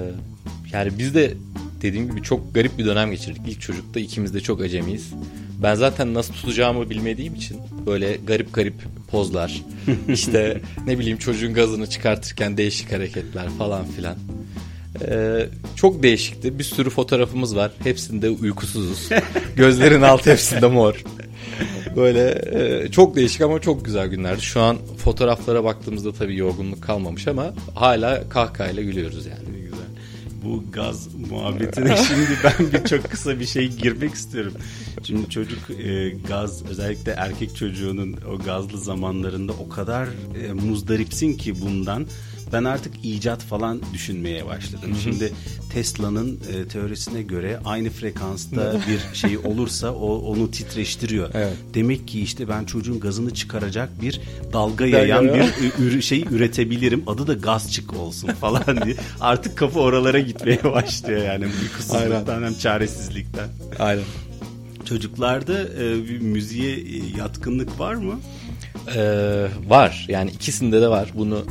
yani 0.73 0.93
biz 0.99 1.15
de 1.15 1.35
dediğim 1.83 2.11
gibi 2.11 2.23
çok 2.23 2.55
garip 2.55 2.79
bir 2.79 2.85
dönem 2.85 3.11
geçirdik. 3.11 3.43
İlk 3.49 3.61
çocukta 3.61 4.01
ikimiz 4.01 4.35
de 4.35 4.41
çok 4.41 4.61
acemiyiz. 4.61 5.13
Ben 5.63 5.75
zaten 5.75 6.15
nasıl 6.15 6.35
tutacağımı 6.35 6.91
bilmediğim 6.91 7.35
için 7.35 7.57
böyle 7.87 8.17
garip 8.27 8.55
garip 8.55 8.75
pozlar, 9.11 9.63
işte 10.09 10.61
ne 10.87 10.99
bileyim 10.99 11.19
çocuğun 11.19 11.55
gazını 11.55 11.87
çıkartırken 11.87 12.57
değişik 12.57 12.93
hareketler 12.93 13.49
falan 13.59 13.85
filan. 13.85 14.17
Ee, 15.09 15.47
çok 15.77 16.03
değişikti. 16.03 16.59
Bir 16.59 16.65
sürü 16.65 16.91
fotoğrafımız 16.91 17.57
var. 17.57 17.73
Hepsinde 17.83 18.31
uykusuzuz. 18.31 19.09
Gözlerin 19.57 20.03
altı 20.03 20.31
hepsinde 20.31 20.67
mor. 20.67 21.05
Böyle 21.97 22.43
e, 22.53 22.89
çok 22.91 23.17
değişik 23.17 23.41
ama 23.41 23.61
çok 23.61 23.85
güzel 23.85 24.07
günlerdi. 24.09 24.43
Şu 24.43 24.61
an 24.61 24.77
fotoğraflara 25.05 25.65
baktığımızda 25.65 26.13
tabii 26.13 26.37
yorgunluk 26.37 26.83
kalmamış 26.83 27.29
ama 27.29 27.55
hala 27.75 28.29
kahkahayla 28.29 28.83
gülüyoruz 28.83 29.27
yani. 29.27 29.60
Bu 30.45 30.65
gaz 30.73 31.15
muhabbetine 31.31 31.97
şimdi 31.97 32.31
ben 32.45 32.73
bir 32.73 32.89
çok 32.89 33.11
kısa 33.11 33.41
bir 33.41 33.47
şey 33.47 33.69
girmek 33.69 34.15
istiyorum. 34.15 34.53
Şimdi 35.03 35.31
çocuk 35.31 35.71
e, 35.71 36.11
gaz 36.29 36.63
özellikle 36.71 37.13
erkek 37.13 37.57
çocuğunun 37.57 38.17
o 38.31 38.39
gazlı 38.39 38.79
zamanlarında 38.79 39.53
o 39.53 39.69
kadar 39.69 40.09
e, 40.45 40.53
muzdaripsin 40.53 41.33
ki 41.33 41.61
bundan. 41.61 42.07
Ben 42.53 42.65
artık 42.65 42.93
icat 43.05 43.43
falan 43.43 43.81
düşünmeye 43.93 44.47
başladım. 44.47 44.91
Şimdi 45.03 45.33
Tesla'nın 45.73 46.41
e, 46.53 46.69
teorisine 46.69 47.23
göre 47.23 47.61
aynı 47.65 47.91
frekansta 47.91 48.81
bir 48.89 49.17
şey 49.17 49.39
olursa 49.39 49.93
o 49.95 50.15
onu 50.19 50.51
titreştiriyor. 50.51 51.31
Evet. 51.35 51.57
Demek 51.75 52.09
ki 52.09 52.21
işte 52.21 52.49
ben 52.49 52.65
çocuğun 52.65 53.01
gazını 53.01 53.35
çıkaracak 53.35 54.03
bir 54.03 54.21
dalga 54.53 54.87
yayan 54.87 55.25
bir 55.25 55.41
ü- 55.41 55.73
ürü- 55.79 56.03
şey 56.03 56.25
üretebilirim. 56.31 57.03
Adı 57.07 57.27
da 57.27 57.35
gazçık 57.35 57.95
olsun 57.97 58.29
falan 58.29 58.65
diye. 58.85 58.97
Artık 59.21 59.59
kafa 59.59 59.81
oralara 59.81 60.19
gitmeye 60.21 60.65
başlıyor 60.65 61.23
yani 61.25 61.45
uykusuzluktan 61.63 62.43
hem 62.43 62.55
çaresizlikten. 62.55 63.49
Aynen. 63.79 64.05
Çocuklarda 64.85 65.63
e, 65.63 66.09
bir 66.09 66.21
müziğe 66.21 66.77
e, 66.77 67.17
yatkınlık 67.19 67.81
var 67.81 67.95
mı? 67.95 68.21
Ee, 68.97 69.47
var. 69.69 70.07
Yani 70.09 70.31
ikisinde 70.31 70.81
de 70.83 70.89
var. 70.89 71.09
Bunu 71.15 71.45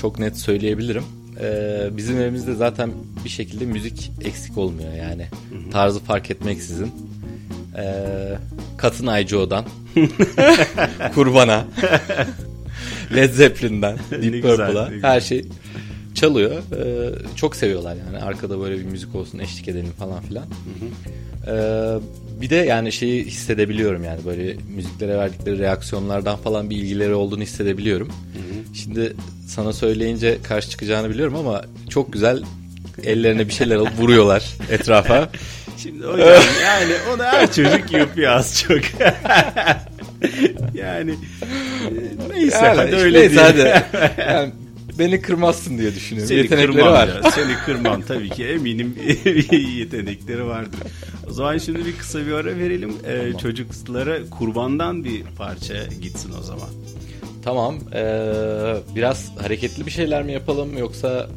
çok 0.00 0.18
net 0.18 0.36
söyleyebilirim. 0.38 1.04
Ee, 1.40 1.88
bizim 1.96 2.20
evimizde 2.20 2.54
zaten 2.54 2.92
bir 3.24 3.30
şekilde 3.30 3.64
müzik 3.64 4.12
eksik 4.24 4.58
olmuyor 4.58 4.92
yani. 4.94 5.26
Tarzı 5.72 6.00
fark 6.00 6.30
etmeksizin. 6.30 6.92
Ee, 7.76 8.38
Katın 8.78 9.06
Aycıo'dan 9.06 9.64
Kurbana. 11.14 11.64
Led 13.14 13.32
Zeppelin'den. 13.32 13.98
Deep 14.10 14.42
Purple'a. 14.42 14.90
her 15.02 15.20
şey 15.20 15.44
çalıyor. 16.14 16.52
Ee, 16.76 17.10
çok 17.36 17.56
seviyorlar 17.56 17.96
yani. 18.06 18.24
Arkada 18.24 18.60
böyle 18.60 18.78
bir 18.78 18.84
müzik 18.84 19.14
olsun 19.14 19.38
eşlik 19.38 19.68
edelim 19.68 19.92
falan 19.98 20.20
filan. 20.22 20.44
Ee, 21.46 21.94
bir 22.40 22.50
de 22.50 22.56
yani 22.56 22.92
şeyi 22.92 23.24
hissedebiliyorum 23.24 24.04
yani 24.04 24.24
böyle 24.24 24.56
müziklere 24.74 25.16
verdikleri 25.18 25.58
reaksiyonlardan 25.58 26.36
falan 26.36 26.70
bir 26.70 26.76
ilgileri 26.76 27.14
olduğunu 27.14 27.42
hissedebiliyorum. 27.42 28.12
Şimdi 28.74 29.16
sana 29.46 29.72
söyleyince 29.72 30.38
karşı 30.42 30.70
çıkacağını 30.70 31.10
biliyorum 31.10 31.36
ama 31.36 31.62
çok 31.90 32.12
güzel 32.12 32.42
ellerine 33.04 33.48
bir 33.48 33.52
şeyler 33.52 33.76
alıp 33.76 33.98
vuruyorlar 33.98 34.44
etrafa. 34.70 35.28
Şimdi 35.76 36.06
hocam 36.06 36.28
yani 36.62 36.92
onu 37.14 37.22
her 37.22 37.52
çocuk 37.52 37.92
yapıyor 37.92 38.32
az 38.32 38.62
çok. 38.62 38.80
yani 40.74 41.10
e, 41.10 42.34
neyse 42.34 42.56
Yani 42.56 42.76
hadi 42.76 42.96
öyle 42.96 43.20
neyse 43.20 43.40
hadi. 43.40 43.84
Yani 44.20 44.52
beni 45.00 45.20
kırmazsın 45.22 45.78
diye 45.78 45.94
düşünüyorum. 45.94 46.28
Seni 46.28 46.38
Yetenekleri 46.38 46.72
kırmam 46.72 46.92
var. 46.92 47.08
ya, 47.08 47.30
Seni 47.30 47.54
kırmam 47.66 48.02
tabii 48.02 48.30
ki 48.30 48.44
eminim 48.46 48.96
yetenekleri 49.78 50.46
vardır. 50.46 50.80
O 51.30 51.32
zaman 51.32 51.58
şimdi 51.58 51.86
bir 51.86 51.96
kısa 51.96 52.26
bir 52.26 52.32
ara 52.32 52.56
verelim. 52.58 52.92
Ee, 53.06 53.38
Çocuklara 53.38 54.30
kurbandan 54.30 55.04
bir 55.04 55.22
parça 55.38 55.74
gitsin 56.02 56.32
o 56.40 56.42
zaman. 56.42 56.68
Tamam. 57.44 57.74
ee, 57.94 58.74
biraz 58.96 59.32
hareketli 59.42 59.86
bir 59.86 59.90
şeyler 59.90 60.22
mi 60.22 60.32
yapalım 60.32 60.78
yoksa 60.78 61.30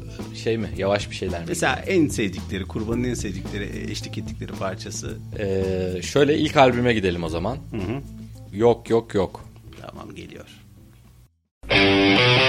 şey 0.44 0.58
mi? 0.58 0.70
Yavaş 0.78 1.10
bir 1.10 1.16
şeyler 1.16 1.40
mi? 1.40 1.46
Mesela 1.48 1.76
en 1.76 2.08
sevdikleri, 2.08 2.64
kurbanın 2.66 3.04
en 3.04 3.14
sevdikleri, 3.14 3.64
e, 3.64 3.92
eşlik 3.92 4.18
ettikleri 4.18 4.52
parçası. 4.52 5.18
Ee, 5.40 6.02
şöyle 6.02 6.38
ilk 6.38 6.58
albüme 6.58 6.94
gidelim 6.94 7.24
o 7.24 7.30
zaman. 7.30 7.58
Hı 7.72 7.78
hı. 7.78 8.02
Yok 8.58 8.90
yok 8.90 9.16
yok. 9.16 9.46
Tamam 9.88 10.16
geliyor. 10.16 10.46
Bana 11.70 12.43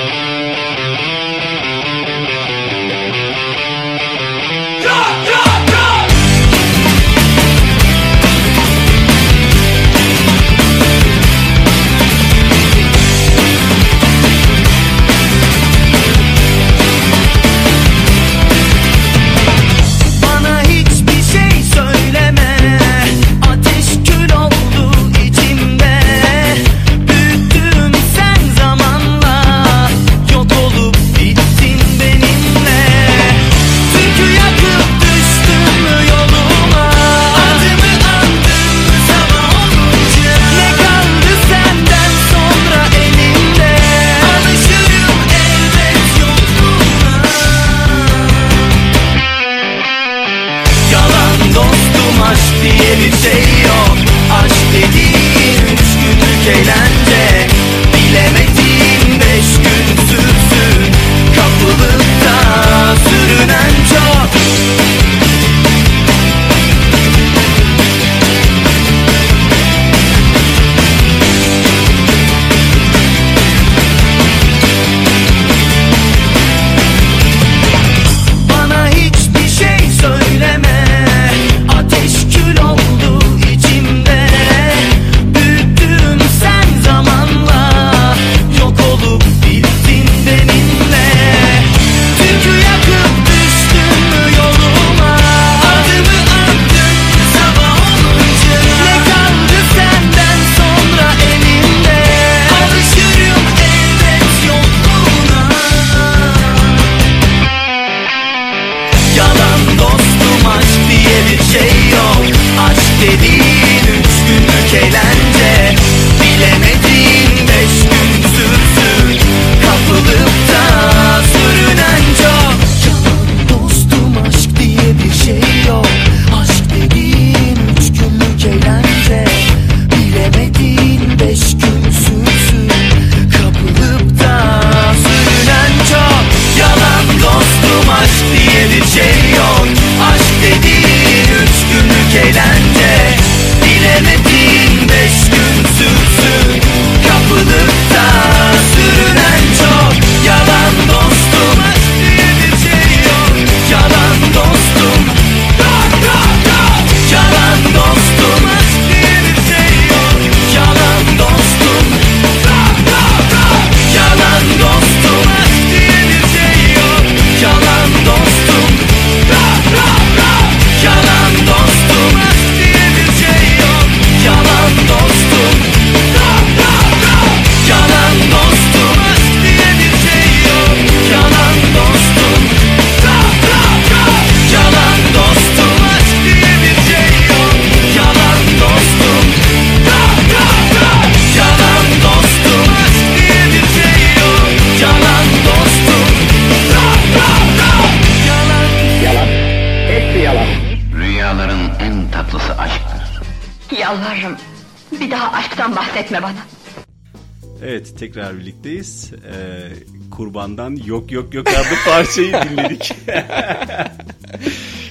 Evet 207.95 207.99
tekrar 208.01 208.39
birlikteyiz. 208.39 209.13
Ee, 209.13 210.11
kurbandan 210.11 210.77
yok 210.87 211.13
yok 211.13 211.35
yok 211.35 211.49
adlı 211.49 211.77
parçayı 211.91 212.33
dinledik. 212.33 212.95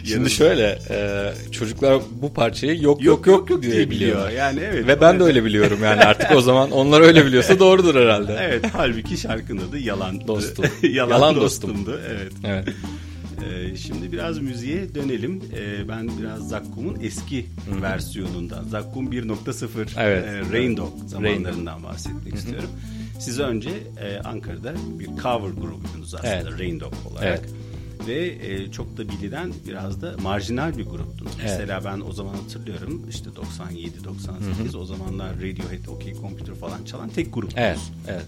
Şimdi 0.03 0.29
şöyle 0.29 0.79
e, 0.89 1.29
çocuklar 1.51 2.01
bu 2.21 2.33
parçayı 2.33 2.81
yok 2.81 3.03
yok 3.03 3.27
yok, 3.27 3.49
yok 3.49 3.63
diye 3.63 3.89
biliyor. 3.89 4.29
Yani 4.29 4.59
evet. 4.63 4.87
Ve 4.87 5.01
ben 5.01 5.19
de 5.19 5.23
öyle 5.23 5.45
biliyorum 5.45 5.79
yani 5.83 6.01
artık 6.01 6.31
o 6.35 6.41
zaman 6.41 6.71
onlar 6.71 7.01
öyle 7.01 7.25
biliyorsa 7.25 7.59
doğrudur 7.59 7.95
herhalde. 7.95 8.33
Evet 8.43 8.65
halbuki 8.73 9.17
şarkının 9.17 9.69
adı 9.69 9.79
Yalan 9.79 10.27
Dostum. 10.27 10.65
Yalan, 10.83 11.09
Yalan 11.09 11.35
Dostum. 11.35 11.69
Dostum'du. 11.69 11.99
Evet. 12.09 12.31
Evet. 12.43 12.67
Ee, 13.43 13.75
şimdi 13.75 14.11
biraz 14.11 14.39
müziğe 14.39 14.95
dönelim. 14.95 15.41
Ee, 15.57 15.87
ben 15.87 16.09
biraz 16.21 16.49
Zakkum'un 16.49 16.97
eski 17.01 17.45
versiyonundan, 17.81 18.63
Zakkum 18.63 19.11
1.0 19.11 19.67
Evet. 19.97 20.25
e, 20.25 20.53
Rain 20.53 20.77
Dog 20.77 20.93
zamanlarından 21.07 21.83
bahsetmek 21.83 22.35
istiyorum. 22.35 22.69
Siz 23.19 23.39
önce 23.39 23.69
e, 23.99 24.19
Ankara'da 24.23 24.73
bir 24.99 25.05
cover 25.05 25.49
grubuydunuz 25.49 26.15
aslında 26.15 26.33
Evet. 26.33 26.59
Rain 26.59 26.79
Dog 26.79 26.93
olarak. 27.11 27.39
Evet. 27.39 27.49
Ve 28.07 28.25
e, 28.25 28.71
çok 28.71 28.97
da 28.97 29.09
bilinen 29.09 29.53
biraz 29.67 30.01
da 30.01 30.15
marjinal 30.21 30.77
bir 30.77 30.85
gruptunuz. 30.85 31.31
Evet. 31.39 31.43
Mesela 31.43 31.83
ben 31.85 31.99
o 31.99 32.11
zaman 32.11 32.33
hatırlıyorum 32.33 33.09
işte 33.09 33.29
97-98 33.29 34.77
o 34.77 34.85
zamanlar 34.85 35.35
Radiohead, 35.37 35.85
OK 35.87 36.13
Computer 36.21 36.55
falan 36.55 36.83
çalan 36.83 37.09
tek 37.09 37.33
gruptunuz. 37.33 37.63
Evet, 37.65 37.79
evet. 38.07 38.25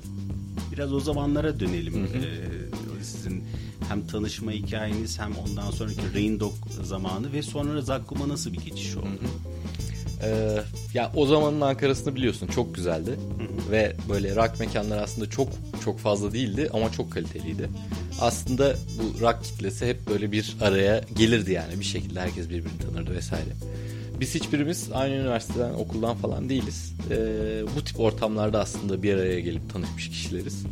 Biraz 0.72 0.94
o 0.94 1.00
zamanlara 1.00 1.60
dönelim. 1.60 2.06
Ee, 2.06 3.04
sizin 3.04 3.44
hem 3.90 4.08
tanışma 4.08 4.52
hikayeniz 4.52 5.20
hem 5.20 5.36
ondan 5.36 5.72
sonraki 5.72 6.14
Rain 6.16 6.40
Dog 6.40 6.54
zamanı 6.84 7.34
ve 7.34 7.42
sonra 7.42 7.82
Zakkum'a 7.82 8.28
nasıl 8.28 8.54
bir 8.54 8.58
geçiş 8.58 8.96
oldu? 8.96 9.08
Ee, 10.26 10.58
ya 10.94 11.12
o 11.16 11.26
zamanın 11.26 11.62
Ankara'sını 11.62 12.16
biliyorsun 12.16 12.48
çok 12.48 12.76
güzeldi 12.76 13.12
ve 13.72 13.96
böyle 14.10 14.36
rock 14.36 14.60
mekanlar 14.60 14.98
aslında 15.04 15.30
çok 15.30 15.48
çok 15.84 16.00
fazla 16.00 16.34
değildi 16.34 16.70
ama 16.74 16.92
çok 16.92 17.12
kaliteliydi. 17.12 17.70
Aslında 18.22 18.76
bu 19.00 19.22
rock 19.22 19.44
kitlesi 19.44 19.86
hep 19.88 20.08
böyle 20.10 20.32
bir 20.32 20.56
araya 20.62 21.02
gelirdi 21.18 21.52
yani 21.52 21.80
bir 21.80 21.86
şekilde 21.86 22.20
herkes 22.20 22.50
birbirini 22.50 22.80
tanırdı 22.92 23.16
vesaire. 23.16 23.50
Biz 24.20 24.36
hiçbirimiz 24.36 24.90
aynı 24.94 25.16
üniversiteden 25.16 25.74
okuldan 25.74 26.16
falan 26.18 26.50
değiliz. 26.50 26.94
Ee, 27.12 27.16
bu 27.78 27.84
tip 27.84 28.00
ortamlarda 28.00 28.60
aslında 28.60 29.04
bir 29.04 29.14
araya 29.14 29.40
gelip 29.40 29.74
tanışmış 29.74 30.10
kişileriz. 30.10 30.64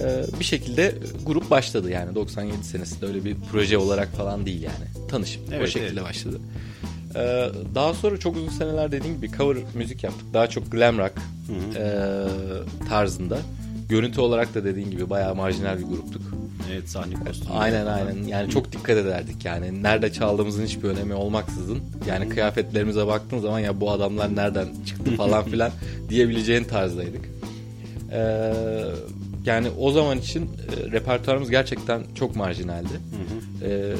Ee, 0.00 0.24
bir 0.40 0.44
şekilde 0.44 0.94
grup 1.26 1.50
başladı 1.50 1.90
yani 1.90 2.14
97 2.14 2.64
senesinde 2.64 3.06
öyle 3.06 3.24
bir 3.24 3.36
proje 3.52 3.78
olarak 3.78 4.16
falan 4.16 4.46
değil 4.46 4.62
yani 4.62 5.08
tanışıp 5.10 5.42
o 5.50 5.54
Evet, 5.54 5.68
şekilde 5.68 5.92
evet. 5.92 6.02
başladı. 6.02 6.40
Ee, 7.16 7.48
daha 7.74 7.94
sonra 7.94 8.18
çok 8.18 8.36
uzun 8.36 8.48
seneler 8.48 8.92
dediğim 8.92 9.16
gibi 9.16 9.30
cover 9.30 9.56
müzik 9.74 10.04
yaptık. 10.04 10.26
Daha 10.34 10.46
çok 10.46 10.72
glam 10.72 10.98
rock 10.98 11.12
e, 11.76 11.94
tarzında. 12.88 13.38
Görüntü 13.88 14.20
olarak 14.20 14.54
da 14.54 14.64
dediğin 14.64 14.90
gibi 14.90 15.10
bayağı 15.10 15.34
marjinal 15.34 15.78
bir 15.78 15.84
gruptuk. 15.84 16.22
Evet 16.72 16.88
sahne 16.88 17.14
kostümü. 17.14 17.54
Aynen 17.54 17.86
aynen. 17.86 18.24
Yani 18.24 18.50
çok 18.50 18.72
dikkat 18.72 18.96
ederdik 18.96 19.44
yani. 19.44 19.82
Nerede 19.82 20.12
çaldığımızın 20.12 20.64
hiçbir 20.64 20.88
önemi 20.88 21.14
olmaksızın. 21.14 21.78
Yani 22.06 22.28
kıyafetlerimize 22.28 23.06
baktığın 23.06 23.38
zaman 23.38 23.58
ya 23.58 23.80
bu 23.80 23.90
adamlar 23.90 24.36
nereden 24.36 24.66
çıktı 24.86 25.16
falan 25.16 25.44
filan 25.50 25.70
diyebileceğin 26.08 26.64
tarzdaydık. 26.64 27.24
Ee, 28.12 28.52
yani 29.48 29.68
o 29.78 29.92
zaman 29.92 30.18
için 30.18 30.42
e, 30.44 30.90
repertuarımız 30.92 31.50
gerçekten 31.50 32.02
çok 32.14 32.36
marjinaldi. 32.36 32.88
Ee, 33.64 33.92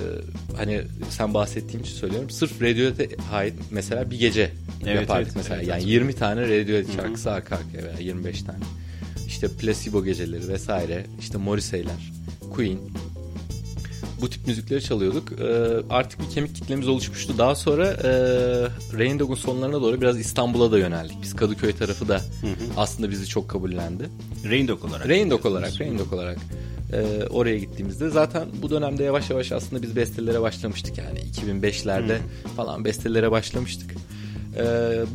hani 0.56 0.82
sen 1.10 1.34
bahsettiğim 1.34 1.80
için 1.80 1.94
söylüyorum. 1.94 2.30
Sırf 2.30 2.62
Radiohead'e 2.62 3.08
ait 3.32 3.54
mesela 3.70 4.10
bir 4.10 4.18
gece 4.18 4.50
Evet, 4.86 5.00
yapardık 5.00 5.26
evet, 5.26 5.36
mesela. 5.36 5.56
evet, 5.56 5.68
yani 5.68 5.74
hatırlıyorum. 5.78 6.08
20 6.08 6.18
tane 6.18 6.42
Radiohead 6.42 6.96
şarkısı 6.96 7.30
arka 7.30 7.56
arkaya 7.56 7.84
veya 7.84 7.98
25 7.98 8.42
tane. 8.42 8.64
İşte 9.26 9.48
Placebo 9.48 10.04
geceleri 10.04 10.48
vesaire. 10.48 11.06
İşte 11.20 11.38
Morrissey'ler, 11.38 12.12
Queen. 12.50 12.78
Bu 14.20 14.30
tip 14.30 14.46
müzikleri 14.46 14.82
çalıyorduk. 14.82 15.32
Ee, 15.32 15.46
artık 15.90 16.20
bir 16.20 16.30
kemik 16.30 16.54
kitlemiz 16.54 16.88
oluşmuştu. 16.88 17.38
Daha 17.38 17.54
sonra 17.54 17.86
e, 17.86 18.10
Rain 18.98 19.18
Dog'un 19.18 19.34
sonlarına 19.34 19.82
doğru 19.82 20.00
biraz 20.00 20.18
İstanbul'a 20.18 20.72
da 20.72 20.78
yöneldik. 20.78 21.16
Biz 21.22 21.36
Kadıköy 21.36 21.72
tarafı 21.72 22.08
da 22.08 22.20
aslında 22.76 23.10
bizi 23.10 23.26
çok 23.26 23.48
kabullendi. 23.48 24.08
Rain 24.44 24.68
Dog 24.68 24.84
olarak. 24.84 25.08
Rain 25.08 25.30
Dog 25.30 25.46
olarak, 25.46 25.80
Rain 25.80 25.98
Dog 25.98 26.12
olarak 26.12 26.38
e, 26.92 27.26
oraya 27.30 27.58
gittiğimizde 27.58 28.10
zaten 28.10 28.48
bu 28.62 28.70
dönemde 28.70 29.04
yavaş 29.04 29.30
yavaş 29.30 29.52
aslında 29.52 29.82
biz 29.82 29.96
bestelere 29.96 30.40
başlamıştık 30.40 30.98
yani 30.98 31.18
2005'lerde 31.18 32.18
falan 32.56 32.84
bestelere 32.84 33.30
başlamıştık. 33.30 33.94
E, 34.56 34.64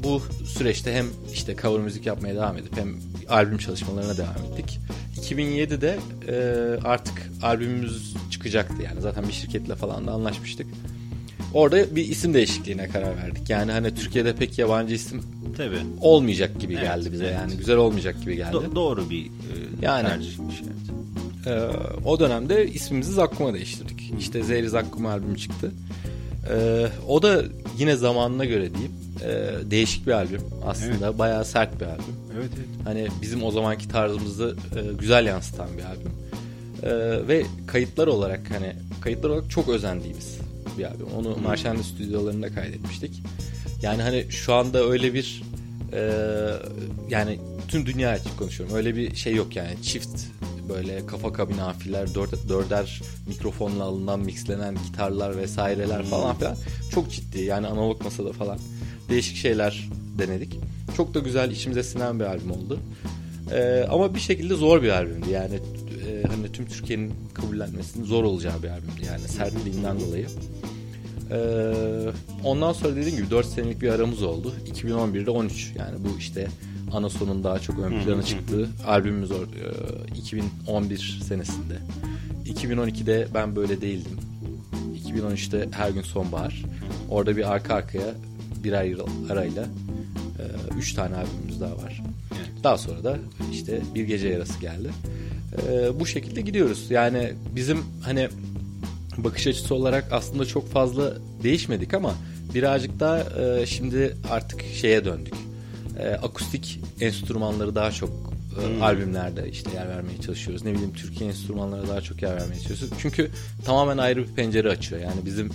bu 0.03 0.21
süreçte 0.45 0.93
hem 0.93 1.05
işte 1.33 1.55
cover 1.61 1.81
müzik 1.81 2.05
yapmaya 2.05 2.35
devam 2.35 2.57
edip 2.57 2.77
hem 2.77 2.95
albüm 3.29 3.57
çalışmalarına 3.57 4.17
devam 4.17 4.35
ettik. 4.51 4.79
2007'de 5.21 5.99
e, 6.27 6.35
artık 6.83 7.31
albümümüz 7.43 8.15
çıkacaktı 8.43 8.83
yani 8.83 9.01
zaten 9.01 9.27
bir 9.27 9.33
şirketle 9.33 9.75
falan 9.75 10.07
da 10.07 10.11
anlaşmıştık. 10.11 10.67
Orada 11.53 11.95
bir 11.95 12.07
isim 12.07 12.33
değişikliğine 12.33 12.89
karar 12.89 13.17
verdik. 13.17 13.49
Yani 13.49 13.71
hani 13.71 13.95
Türkiye'de 13.95 14.35
pek 14.35 14.59
yabancı 14.59 14.95
isim 14.95 15.21
Tabii. 15.57 15.77
olmayacak 16.01 16.59
gibi 16.59 16.73
Evet, 16.73 16.83
geldi 16.83 17.11
bize 17.11 17.25
evet. 17.25 17.35
yani 17.35 17.57
güzel 17.57 17.77
olmayacak 17.77 18.21
gibi 18.21 18.35
geldi. 18.35 18.55
Do- 18.55 18.75
doğru 18.75 19.09
bir 19.09 19.25
e, 19.25 19.29
Yani. 19.81 20.07
tercihmiş. 20.07 20.55
Evet. 20.61 20.73
Ee, 21.47 22.05
o 22.05 22.19
dönemde 22.19 22.67
ismimizi 22.67 23.11
Zakkum'a 23.13 23.53
değiştirdik. 23.53 24.13
İşte 24.19 24.43
Zehri 24.43 24.69
Zakkum 24.69 25.05
albümü 25.05 25.37
çıktı. 25.37 25.71
Ee, 26.53 26.87
o 27.07 27.21
da 27.21 27.43
yine 27.77 27.95
zamanına 27.95 28.45
göre 28.45 28.69
diyeyim 28.73 28.91
e, 29.25 29.71
değişik 29.71 30.07
bir 30.07 30.11
albüm 30.11 30.41
aslında. 30.65 31.17
Bayağı 31.19 31.45
sert 31.45 31.81
bir 31.81 31.85
albüm. 31.85 32.15
Evet 32.37 32.49
evet. 32.57 32.67
Hani 32.85 33.07
bizim 33.21 33.43
o 33.43 33.51
zamanki 33.51 33.87
tarzımızı 33.87 34.55
e, 34.75 34.93
güzel 34.99 35.25
yansıtan 35.25 35.67
bir 35.77 35.83
albüm. 35.83 36.11
Ee, 36.83 37.27
ve 37.27 37.45
kayıtlar 37.67 38.07
olarak 38.07 38.51
hani 38.51 38.73
kayıtlar 39.01 39.29
olarak 39.29 39.49
çok 39.49 39.69
özendiğimiz 39.69 40.37
bir 40.77 40.83
albüm. 40.83 41.07
Onu 41.17 41.37
Marşanlı 41.37 41.83
stüdyolarında 41.83 42.53
kaydetmiştik. 42.53 43.23
Yani 43.81 44.01
hani 44.01 44.25
şu 44.29 44.53
anda 44.53 44.83
öyle 44.83 45.13
bir 45.13 45.43
e, 45.93 46.01
yani 47.09 47.39
tüm 47.67 47.85
dünya 47.85 48.17
için 48.17 48.29
konuşuyorum. 48.39 48.75
Öyle 48.75 48.95
bir 48.95 49.15
şey 49.15 49.35
yok 49.35 49.55
yani 49.55 49.83
çift 49.83 50.21
böyle 50.69 51.05
kafa 51.05 51.33
kabin 51.33 51.57
amfiler, 51.57 52.15
dört, 52.15 52.49
dörder 52.49 53.01
mikrofonla 53.27 53.83
alınan 53.83 54.19
mixlenen 54.19 54.75
gitarlar 54.87 55.37
vesaireler 55.37 56.03
falan 56.03 56.35
filan. 56.35 56.55
Çok 56.91 57.11
ciddi 57.11 57.41
yani 57.41 57.67
analog 57.67 58.03
masada 58.03 58.31
falan 58.31 58.59
değişik 59.09 59.37
şeyler 59.37 59.89
denedik. 60.17 60.59
Çok 60.97 61.13
da 61.13 61.19
güzel 61.19 61.51
içimize 61.51 61.83
sinen 61.83 62.19
bir 62.19 62.25
albüm 62.25 62.51
oldu. 62.51 62.79
Ee, 63.51 63.85
ama 63.91 64.15
bir 64.15 64.19
şekilde 64.19 64.55
zor 64.55 64.81
bir 64.81 64.89
albümdü 64.89 65.29
yani 65.29 65.59
e, 66.09 66.23
hani 66.27 66.51
tüm 66.51 66.65
Türkiye'nin 66.65 67.13
kabullenmesinin 67.33 68.05
zor 68.05 68.23
olacağı 68.23 68.63
bir 68.63 68.67
albümdü 68.69 69.05
yani 69.07 69.27
sertliğinden 69.27 69.99
dolayı. 69.99 70.27
Ee, 71.31 71.73
ondan 72.43 72.73
sonra 72.73 72.95
dediğim 72.95 73.17
gibi 73.17 73.29
4 73.31 73.45
senelik 73.45 73.81
bir 73.81 73.89
aramız 73.89 74.23
oldu. 74.23 74.53
2011'de 74.73 75.31
13 75.31 75.73
yani 75.79 75.97
bu 75.99 76.19
işte 76.19 76.47
ana 76.91 77.09
sonun 77.09 77.43
daha 77.43 77.59
çok 77.59 77.79
ön 77.79 78.03
plana 78.03 78.23
çıktığı 78.23 78.69
albümümüz 78.87 79.31
or- 79.31 79.45
e, 80.13 80.17
2011 80.17 81.19
senesinde. 81.27 81.77
2012'de 82.45 83.27
ben 83.33 83.55
böyle 83.55 83.81
değildim. 83.81 84.17
2013'te 85.07 85.67
her 85.71 85.89
gün 85.89 86.01
sonbahar. 86.01 86.63
Orada 87.09 87.37
bir 87.37 87.51
arka 87.53 87.73
arkaya 87.73 88.13
birer 88.63 88.83
yıl 88.83 88.99
arayla 89.29 89.65
3 90.77 90.93
tane 90.93 91.15
albümümüz 91.15 91.61
daha 91.61 91.77
var. 91.77 92.01
Daha 92.63 92.77
sonra 92.77 93.03
da 93.03 93.17
işte 93.51 93.81
bir 93.95 94.03
gece 94.03 94.27
yarası 94.27 94.59
geldi. 94.59 94.89
Ee, 95.69 95.99
bu 95.99 96.05
şekilde 96.05 96.41
gidiyoruz. 96.41 96.85
Yani 96.89 97.33
bizim 97.55 97.79
hani 98.01 98.29
bakış 99.17 99.47
açısı 99.47 99.75
olarak 99.75 100.07
aslında 100.11 100.45
çok 100.45 100.71
fazla 100.71 101.13
değişmedik 101.43 101.93
ama 101.93 102.15
birazcık 102.53 102.99
daha 102.99 103.19
e, 103.19 103.65
şimdi 103.65 104.17
artık 104.31 104.61
şeye 104.61 105.05
döndük. 105.05 105.33
E, 105.99 106.09
akustik 106.09 106.79
enstrümanları 107.01 107.75
daha 107.75 107.91
çok 107.91 108.09
e, 108.61 108.83
albümlerde 108.83 109.49
işte 109.49 109.71
yer 109.71 109.89
vermeye 109.89 110.21
çalışıyoruz. 110.21 110.65
Ne 110.65 110.73
bileyim 110.73 110.93
Türkiye 110.93 111.29
enstrümanlara 111.29 111.87
daha 111.87 112.01
çok 112.01 112.21
yer 112.21 112.35
vermeye 112.35 112.59
çalışıyoruz. 112.59 112.97
Çünkü 113.01 113.31
tamamen 113.65 113.97
ayrı 113.97 114.27
bir 114.27 114.33
pencere 114.33 114.69
açıyor. 114.69 115.01
Yani 115.01 115.25
bizim 115.25 115.49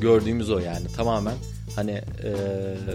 gördüğümüz 0.00 0.50
o 0.50 0.58
yani 0.58 0.86
tamamen 0.96 1.34
hani 1.76 1.90
e, 1.90 2.32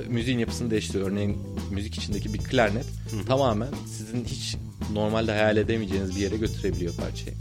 müziğin 0.07 0.39
yapısını 0.39 0.71
değiştiriyor. 0.71 1.11
Örneğin 1.11 1.37
müzik 1.71 1.95
içindeki 1.97 2.33
bir 2.33 2.39
klarnet 2.39 2.85
tamamen 3.27 3.69
sizin 3.97 4.25
hiç 4.25 4.55
normalde 4.93 5.31
hayal 5.31 5.57
edemeyeceğiniz 5.57 6.15
bir 6.15 6.21
yere 6.21 6.37
götürebiliyor 6.37 6.93
parçayı. 6.93 7.35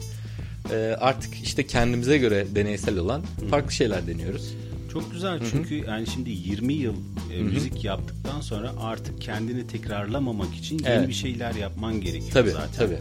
E, 0.73 0.97
artık 1.01 1.35
işte 1.45 1.67
kendimize 1.67 2.19
göre 2.19 2.47
deneysel 2.55 2.99
olan 2.99 3.23
farklı 3.51 3.73
şeyler 3.73 4.07
deniyoruz. 4.07 4.55
Çok 4.93 5.13
güzel 5.13 5.41
çünkü 5.51 5.75
yani 5.75 6.07
şimdi 6.07 6.31
20 6.31 6.73
yıl 6.75 6.95
e, 7.33 7.43
müzik 7.43 7.85
yaptıktan 7.85 8.41
sonra 8.41 8.73
artık 8.81 9.21
kendini 9.23 9.67
tekrarlamamak 9.67 10.55
için 10.55 10.79
yeni 10.79 10.89
Evet. 10.89 11.09
bir 11.09 11.13
şeyler 11.13 11.55
yapman 11.55 12.01
gerekiyor 12.01 12.33
Tabii, 12.33 12.51
zaten. 12.51 12.73
tabii. 12.77 12.99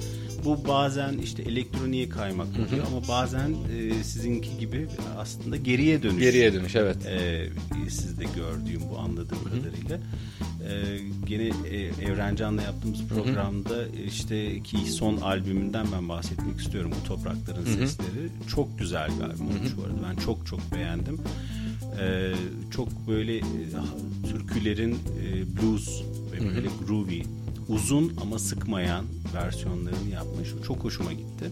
Bu 0.48 0.68
bazen 0.68 1.18
işte 1.18 1.44
elektroniğe 1.44 2.10
kaymak 2.10 2.48
oluyor 2.48 2.86
ama 2.88 3.08
bazen 3.08 3.56
e, 3.78 4.04
sizinki 4.04 4.58
gibi 4.60 4.88
aslında 5.18 5.58
geriye 5.58 6.04
dönüş. 6.04 6.20
Geriye 6.20 6.54
dönüş 6.54 6.76
evet. 6.76 6.98
e, 7.06 7.50
sizde 7.90 8.24
gördüğüm 8.24 8.82
bu 8.92 9.00
anladığım 9.00 9.44
kadarıyla. 9.44 9.98
E, 10.70 11.00
gene 11.26 11.44
e, 11.44 11.78
Evrencan'la 12.06 12.62
yaptığımız 12.62 13.00
programda 13.08 13.86
e, 13.86 14.04
işte 14.08 14.64
ki 14.64 14.78
son 14.78 15.18
albümünden 15.18 15.88
ben 15.94 16.10
bahsetmek 16.10 16.60
istiyorum. 16.60 16.92
Bu 17.02 17.08
Toprakların 17.08 17.66
Sesleri. 17.66 18.30
Çok 18.48 18.80
güzel 18.80 19.10
bir 19.20 19.24
albüm 19.24 19.48
olmuş 19.48 19.72
bu 19.78 19.82
arada. 19.82 20.10
Ben 20.10 20.16
çok 20.16 20.48
çok 20.48 20.60
beğendim. 20.76 21.20
E, 22.02 22.34
çok 22.72 23.08
böyle 23.08 23.38
e, 23.38 23.44
türkülerin 24.30 24.92
e, 24.94 25.58
blues 25.58 26.02
ve 26.32 26.56
böyle 26.56 26.68
groovy 26.88 27.22
uzun 27.70 28.14
ama 28.22 28.40
sıkmayan 28.40 29.06
versiyonlarını 29.36 30.10
yapmış. 30.14 30.50
Çok 30.68 30.84
hoşuma 30.84 31.14
gitti. 31.14 31.50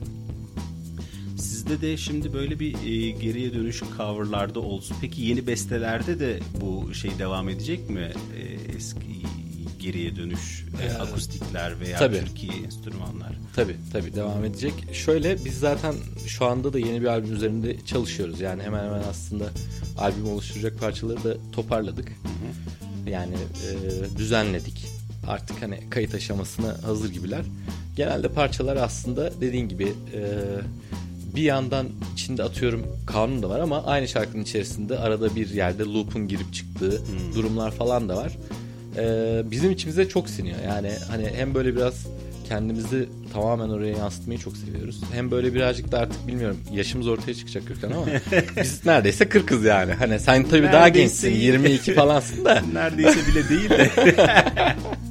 Sizde 1.38 1.82
de 1.82 1.98
şimdi 1.98 2.34
böyle 2.34 2.60
bir 2.60 2.74
e, 2.74 3.12
geriye 3.12 3.54
dönüş 3.54 3.84
coverlarda 3.98 4.60
olsun. 4.60 4.98
Peki 5.02 5.22
yeni 5.22 5.48
bestelerde 5.48 6.20
de 6.20 6.40
bu 6.62 6.94
şey 6.94 7.12
devam 7.20 7.50
edecek 7.50 7.90
mi? 7.90 8.12
E, 8.38 8.42
eski 8.78 9.06
geriye 9.80 10.16
dönüş 10.16 10.66
e, 10.84 10.94
akustikler 10.94 11.80
veya 11.80 12.00
tabii. 12.00 12.20
Türkiye 12.20 12.54
enstrümanlar? 12.66 13.32
Tabii 13.56 13.76
tabii 13.92 14.16
devam 14.16 14.46
edecek. 14.46 14.74
Şöyle 14.94 15.46
biz 15.46 15.60
zaten 15.60 15.96
şu 16.28 16.46
anda 16.46 16.74
da 16.74 16.80
yeni 16.80 17.02
bir 17.02 17.08
albüm 17.08 17.34
üzerinde 17.34 17.86
çalışıyoruz. 17.86 18.42
Yani 18.42 18.64
hemen 18.64 18.86
hemen 18.86 19.04
aslında 19.10 19.46
albüm 19.98 20.30
oluşturacak 20.30 20.80
parçaları 20.80 21.24
da 21.24 21.38
toparladık. 21.52 22.12
Yani 23.08 23.36
e, 23.36 24.18
düzenledik. 24.18 24.95
Artık 25.28 25.62
hani 25.62 25.80
kayıt 25.90 26.16
aşamasına 26.16 26.76
hazır 26.84 27.10
gibiler. 27.14 27.42
Genelde 27.96 28.28
parçalar 28.28 28.76
aslında 28.76 29.42
dediğin 29.42 29.70
gibi 29.70 29.84
e, 30.14 30.22
bir 31.36 31.42
yandan 31.42 31.88
içinde 32.14 32.44
atıyorum 32.44 32.84
kanun 33.08 33.44
da 33.44 33.50
var 33.50 33.60
ama 33.60 33.84
aynı 33.84 34.08
şarkının 34.08 34.44
içerisinde 34.44 35.00
arada 35.00 35.36
bir 35.36 35.50
yerde 35.50 35.84
loop'un 35.84 36.28
girip 36.28 36.54
çıktığı 36.54 37.02
durumlar 37.36 37.72
falan 37.72 38.10
da 38.10 38.16
var. 38.18 38.32
E, 38.98 39.42
bizim 39.52 39.72
içimize 39.72 40.10
çok 40.10 40.30
siniyor. 40.30 40.58
Yani 40.66 40.92
hani 41.10 41.30
hem 41.36 41.54
böyle 41.56 41.76
biraz 41.76 42.06
kendimizi 42.50 43.10
tamamen 43.34 43.70
oraya 43.70 43.98
yansıtmayı 43.98 44.40
çok 44.40 44.58
seviyoruz. 44.58 45.02
Hem 45.14 45.32
böyle 45.32 45.54
birazcık 45.54 45.92
da 45.92 46.00
artık 46.00 46.28
bilmiyorum 46.28 46.58
yaşımız 46.74 47.08
ortaya 47.08 47.34
çıkacak 47.34 47.68
Gökhan 47.68 47.92
ama 47.92 48.06
biz 48.64 48.86
neredeyse 48.86 49.24
40'ız 49.24 49.66
yani. 49.66 49.94
Hani 49.94 50.20
sen 50.20 50.44
tabii 50.44 50.64
daha 50.64 50.86
Neredeyse 50.86 51.30
gençsin 51.30 51.42
iyi. 51.42 51.46
22 51.46 51.94
falansın 51.96 52.46
da. 52.46 52.64
Neredeyse 52.74 53.20
bile 53.28 53.50
değil 53.50 53.70
de. 53.70 53.90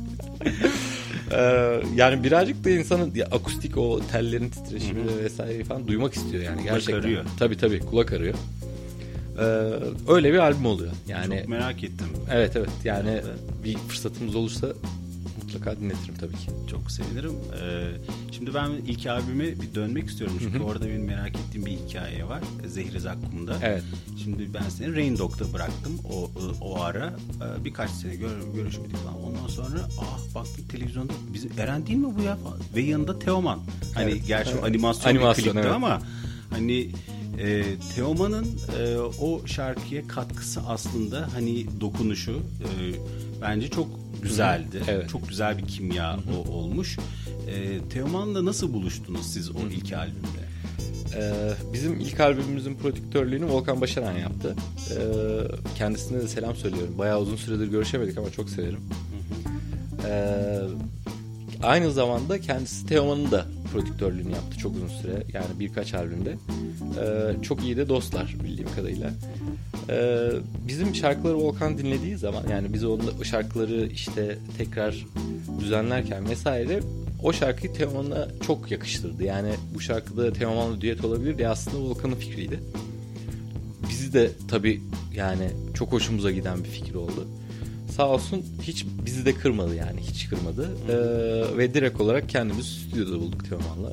Ee, 1.32 1.80
yani 1.96 2.24
birazcık 2.24 2.64
da 2.64 2.70
insanın 2.70 3.14
ya, 3.14 3.26
akustik 3.26 3.76
o 3.78 4.00
tellerin 4.12 4.48
titreşimi 4.50 5.18
vesaire 5.24 5.64
falan 5.64 5.88
duymak 5.88 6.14
istiyor 6.14 6.42
yani 6.42 6.62
gerçekten. 6.62 7.00
arıyor. 7.00 7.24
Tabii 7.38 7.56
tabii 7.56 7.78
kulak 7.80 8.12
arıyor. 8.12 8.34
Ee, 9.38 9.42
öyle 10.08 10.32
bir 10.32 10.38
albüm 10.38 10.66
oluyor. 10.66 10.92
Yani 11.08 11.38
Çok 11.38 11.48
merak 11.48 11.84
ettim. 11.84 12.06
evet 12.32 12.56
evet 12.56 12.68
yani 12.84 13.20
bir 13.64 13.76
fırsatımız 13.76 14.34
olursa 14.34 14.66
mutlaka 15.54 15.80
dinletirim 15.80 16.14
tabii 16.20 16.36
ki. 16.36 16.50
Çok 16.70 16.90
sevinirim. 16.90 17.32
Ee, 17.32 17.90
şimdi 18.32 18.54
ben 18.54 18.70
ilk 18.70 19.06
albüme 19.06 19.60
bir 19.60 19.74
dönmek 19.74 20.08
istiyorum. 20.08 20.36
Çünkü 20.40 20.58
orada 20.58 20.86
benim 20.88 21.04
merak 21.04 21.36
ettiğim 21.36 21.66
bir 21.66 21.70
hikaye 21.70 22.28
var. 22.28 22.42
Zehri 22.66 23.00
Zakkum'da. 23.00 23.56
Evet. 23.62 23.82
Şimdi 24.24 24.54
ben 24.54 24.68
seni 24.68 24.96
Rain 24.96 25.18
Dog'da 25.18 25.52
bıraktım 25.52 25.98
o 26.12 26.30
o 26.60 26.80
ara. 26.80 27.06
Ee, 27.06 27.64
birkaç 27.64 27.90
sene 27.90 28.14
gör, 28.14 28.30
görüşmedik 28.54 28.96
falan. 28.96 29.22
Ondan 29.22 29.48
sonra 29.48 29.78
ah 30.00 30.34
baktım 30.34 30.64
televizyonda 30.68 31.12
bizim 31.34 31.50
Eren 31.58 31.86
değil 31.86 31.98
mi 31.98 32.14
bu 32.18 32.22
ya? 32.22 32.38
Ve 32.76 32.80
yanında 32.80 33.18
Teoman. 33.18 33.60
Hani 33.94 34.10
Evet. 34.10 34.26
gerçi 34.26 34.50
Evet. 34.50 34.64
animasyon, 34.64 35.10
Animasyon, 35.10 35.46
bir 35.46 35.52
klipti 35.52 35.58
evet. 35.66 35.76
ama 35.76 36.02
hani 36.50 36.90
e, 37.38 37.64
Teoman'ın 37.94 38.46
e, 38.80 38.96
o 38.98 39.46
şarkıya 39.46 40.08
katkısı 40.08 40.60
aslında 40.66 41.28
hani 41.34 41.80
dokunuşu 41.80 42.32
e, 42.32 42.68
bence 43.42 43.68
çok 43.68 44.03
güzeldi. 44.28 44.82
Evet. 44.88 45.08
Çok 45.08 45.28
güzel 45.28 45.58
bir 45.58 45.66
kimya 45.66 46.18
o 46.36 46.52
olmuş. 46.52 46.98
E, 47.48 47.88
Teoman'la 47.88 48.44
nasıl 48.44 48.72
buluştunuz 48.72 49.26
siz 49.26 49.50
o 49.50 49.58
ilk 49.70 49.92
albümde? 49.92 50.44
Ee, 51.16 51.32
bizim 51.72 52.00
ilk 52.00 52.20
albümümüzün 52.20 52.74
prodüktörlüğünü 52.74 53.46
Volkan 53.46 53.80
Başaran 53.80 54.12
yaptı. 54.12 54.56
Ee, 54.90 54.96
kendisine 55.74 56.22
de 56.22 56.28
selam 56.28 56.56
söylüyorum. 56.56 56.94
Bayağı 56.98 57.20
uzun 57.20 57.36
süredir 57.36 57.66
görüşemedik 57.66 58.18
ama 58.18 58.30
çok 58.30 58.50
severim. 58.50 58.80
Aynı 61.62 61.92
zamanda 61.92 62.40
kendisi 62.40 62.86
Teoman'ın 62.86 63.30
da 63.30 63.46
prodüktörlüğünü 63.72 64.32
yaptı 64.32 64.58
çok 64.58 64.76
uzun 64.76 64.88
süre. 64.88 65.22
Yani 65.32 65.46
birkaç 65.60 65.94
albümde. 65.94 66.36
Çok 67.42 67.64
iyi 67.64 67.76
de 67.76 67.88
dostlar 67.88 68.36
bildiğim 68.44 68.74
kadarıyla. 68.76 69.10
Ee, 69.90 70.30
bizim 70.68 70.94
şarkıları 70.94 71.36
Volkan 71.36 71.78
dinlediği 71.78 72.16
zaman 72.16 72.48
yani 72.50 72.72
biz 72.72 72.84
onun 72.84 73.12
o 73.20 73.24
şarkıları 73.24 73.86
işte 73.86 74.38
tekrar 74.58 75.06
düzenlerken 75.60 76.28
vesaire 76.28 76.80
o 77.22 77.32
şarkıyı 77.32 77.72
Teoman'a 77.72 78.28
çok 78.46 78.70
yakıştırdı. 78.70 79.24
Yani 79.24 79.50
bu 79.74 79.80
şarkıda 79.80 80.32
Teoman'la 80.32 80.80
düet 80.80 81.04
olabilir 81.04 81.38
diye 81.38 81.48
aslında 81.48 81.78
Volkan'ın 81.78 82.14
fikriydi. 82.14 82.60
Bizi 83.88 84.12
de 84.12 84.30
tabii 84.48 84.80
yani 85.14 85.50
çok 85.74 85.92
hoşumuza 85.92 86.30
giden 86.30 86.64
bir 86.64 86.68
fikir 86.68 86.94
oldu. 86.94 87.28
Sağ 87.96 88.08
olsun 88.08 88.42
hiç 88.62 88.86
bizi 89.06 89.26
de 89.26 89.34
kırmadı 89.34 89.74
yani 89.74 90.00
hiç 90.00 90.28
kırmadı. 90.28 90.70
Ee, 90.88 91.58
ve 91.58 91.74
direkt 91.74 92.00
olarak 92.00 92.28
kendimiz 92.28 92.66
stüdyoda 92.66 93.20
bulduk 93.20 93.48
Teoman'la. 93.48 93.92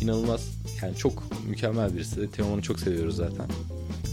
İnanılmaz 0.00 0.48
yani 0.82 0.96
çok 0.96 1.22
mükemmel 1.48 1.94
birisi. 1.94 2.30
Teoman'ı 2.30 2.62
çok 2.62 2.80
seviyoruz 2.80 3.16
zaten. 3.16 3.46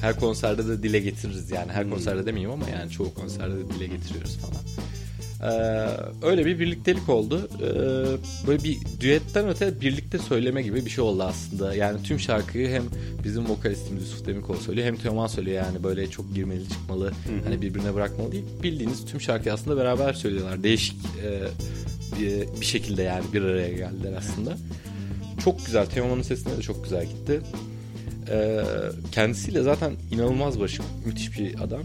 Her 0.02 0.20
konserde 0.20 0.68
de 0.68 0.84
dile 0.84 1.00
getiririz 1.00 1.52
yani. 1.52 1.72
Her 1.72 1.90
konserde 1.90 2.26
demeyeyim 2.26 2.52
ama 2.52 2.70
yani 2.70 2.92
çoğu 2.92 3.14
konserde 3.14 3.56
de 3.56 3.70
dile 3.70 3.88
getiriyoruz 3.88 4.38
falan. 4.38 4.62
Ee, 5.44 5.88
öyle 6.22 6.46
bir 6.46 6.60
birliktelik 6.60 7.10
oldu. 7.10 7.50
Ee, 7.62 7.68
böyle 8.48 8.64
bir 8.64 8.78
düetten 9.00 9.48
öte 9.48 9.82
birlikte 9.82 10.18
söyleme 10.18 10.62
gibi 10.62 10.86
bir 10.86 10.90
şey 10.90 11.04
oldu 11.04 11.24
aslında. 11.24 11.76
Yani 11.76 12.04
tüm 12.04 12.20
şarkıyı 12.20 12.70
hem 12.70 12.84
bizim 13.24 13.50
vokalistimiz 13.50 14.04
Yusuf 14.04 14.26
Demirkol 14.26 14.56
söylüyor 14.56 14.88
hem 14.88 14.96
Teoman 14.96 15.28
söylüyor 15.28 15.66
yani 15.66 15.84
böyle 15.84 16.10
çok 16.10 16.36
girmeli 16.36 16.70
çıkmalı 16.70 17.12
hani 17.44 17.62
birbirine 17.62 17.94
bırakmalı 17.94 18.32
değil. 18.32 18.46
Bildiğiniz 18.64 19.06
tüm 19.06 19.22
şarkıyı 19.22 19.54
aslında 19.54 19.78
beraber 19.78 20.14
söylüyorlar. 20.14 20.64
Değişik 20.64 20.96
e, 21.24 21.42
bir, 22.20 22.62
bir 22.62 22.66
şekilde 22.66 23.04
yani 23.04 23.24
bir 23.34 23.42
araya 23.42 23.74
geldiler 23.74 24.14
aslında. 24.18 24.58
Çok 25.44 25.66
güzel. 25.66 25.86
Teoman'ın 25.86 26.22
sesine 26.22 26.58
de 26.58 26.62
çok 26.62 26.84
güzel 26.84 27.06
gitti. 27.06 27.42
Ee, 28.32 28.62
kendisiyle 29.12 29.62
zaten 29.64 29.94
inanılmaz 30.12 30.60
barışık. 30.60 30.86
Müthiş 31.06 31.40
bir 31.40 31.62
adam. 31.62 31.82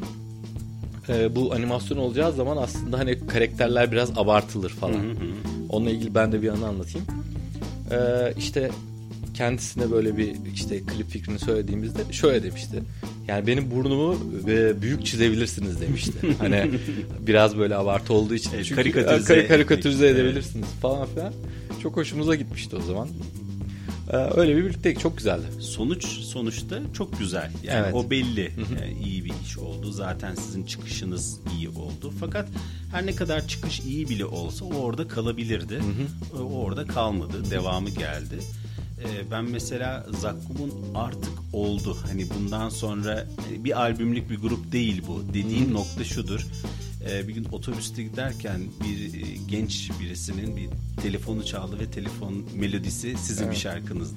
Ee, 1.08 1.36
bu 1.36 1.52
animasyon 1.54 1.98
olacağı 1.98 2.32
zaman 2.32 2.56
aslında 2.56 2.98
hani 2.98 3.26
karakterler 3.26 3.92
biraz 3.92 4.18
abartılır 4.18 4.70
falan. 4.70 5.02
Onunla 5.68 5.90
ilgili 5.90 6.14
ben 6.14 6.32
de 6.32 6.42
bir 6.42 6.48
anı 6.48 6.66
anlatayım. 6.66 7.06
Ee, 7.90 8.34
işte 8.38 8.70
kendisine 9.34 9.90
böyle 9.90 10.16
bir 10.16 10.32
işte 10.54 10.80
klip 10.80 11.08
fikrini 11.10 11.38
söylediğimizde 11.38 12.12
şöyle 12.12 12.42
demişti. 12.42 12.82
Yani 13.28 13.46
benim 13.46 13.70
burnumu 13.70 14.16
e, 14.48 14.82
büyük 14.82 15.06
çizebilirsiniz 15.06 15.80
demişti. 15.80 16.12
hani 16.38 16.70
biraz 17.20 17.58
böyle 17.58 17.76
abartı 17.76 18.12
olduğu 18.14 18.34
için. 18.34 18.50
Evet, 18.54 18.64
Çünkü 18.64 18.82
karikatürize 18.82 19.34
kar- 19.38 19.48
karikatürize 19.48 20.08
edebilirsiniz 20.08 20.68
falan 20.82 21.06
filan. 21.06 21.32
Çok 21.82 21.96
hoşumuza 21.96 22.34
gitmişti 22.34 22.76
o 22.76 22.80
zaman. 22.80 23.08
Ee, 24.12 24.16
öyle 24.16 24.56
bir 24.56 24.64
birliktelik 24.64 25.00
çok 25.00 25.16
güzeldi. 25.18 25.46
sonuç 25.60 26.04
sonuçta 26.06 26.78
çok 26.94 27.18
güzel. 27.18 27.50
Yani 27.62 27.80
Evet. 27.84 27.94
o 27.94 28.10
belli. 28.10 28.52
Yani 28.80 28.96
iyi 29.04 29.24
bir 29.24 29.32
iş 29.46 29.58
oldu. 29.58 29.92
Zaten 29.92 30.34
sizin 30.34 30.64
çıkışınız 30.64 31.38
iyi 31.58 31.68
oldu. 31.68 32.12
Fakat 32.20 32.48
her 32.92 33.06
ne 33.06 33.14
kadar 33.14 33.48
çıkış 33.48 33.80
iyi 33.80 34.08
bile 34.08 34.24
olsa 34.24 34.64
o 34.64 34.74
orada 34.74 35.08
kalabilirdi. 35.08 35.80
O 36.34 36.38
orada 36.38 36.86
kalmadı. 36.86 37.50
Devamı 37.50 37.90
geldi. 37.90 38.38
Ee, 39.02 39.30
Ben 39.30 39.44
mesela 39.44 40.06
Zakkum'un 40.20 40.94
artık 40.94 41.32
oldu. 41.52 41.96
Hani 42.06 42.26
bundan 42.30 42.68
sonra 42.68 43.26
hani 43.46 43.64
bir 43.64 43.80
albümlük 43.80 44.30
bir 44.30 44.38
grup 44.38 44.72
değil 44.72 45.02
bu. 45.08 45.22
Dediğim 45.34 45.72
nokta 45.74 46.04
şudur. 46.04 46.46
Ee, 47.10 47.28
Bir 47.28 47.34
gün 47.34 47.46
otobüste 47.52 48.02
giderken 48.02 48.60
bir 48.84 49.14
e, 49.22 49.26
genç 49.48 49.90
birisinin 50.00 50.56
bir 50.56 50.68
telefonu 51.02 51.44
çaldı 51.46 51.78
ve 51.80 51.90
telefon 51.90 52.44
melodisi 52.56 53.16
sizin 53.18 53.50
bir 53.50 53.56
şarkınızdı. 53.56 54.16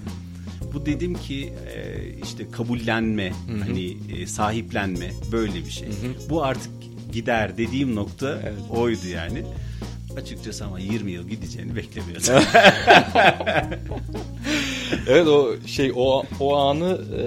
Bu 0.73 0.85
dedim 0.85 1.13
ki 1.13 1.53
e, 1.75 2.03
işte 2.23 2.51
kabullenme, 2.51 3.31
hani 3.67 3.97
e, 4.17 4.27
sahiplenme 4.27 5.11
böyle 5.31 5.55
bir 5.65 5.69
şey. 5.71 5.87
Bu 6.29 6.43
artık 6.43 6.71
gider 7.13 7.57
dediğim 7.57 7.95
nokta 7.95 8.39
Evet. 8.43 8.53
oydu 8.69 9.07
yani. 9.13 9.43
Açıkçası 10.17 10.65
ama 10.65 10.79
20 10.79 11.11
yıl 11.11 11.29
gideceğini 11.29 11.75
beklemiyordum. 11.75 12.33
Evet 15.07 15.27
o 15.27 15.55
şey 15.65 15.91
o 15.95 16.23
o 16.39 16.55
anı 16.55 17.01
e, 17.19 17.23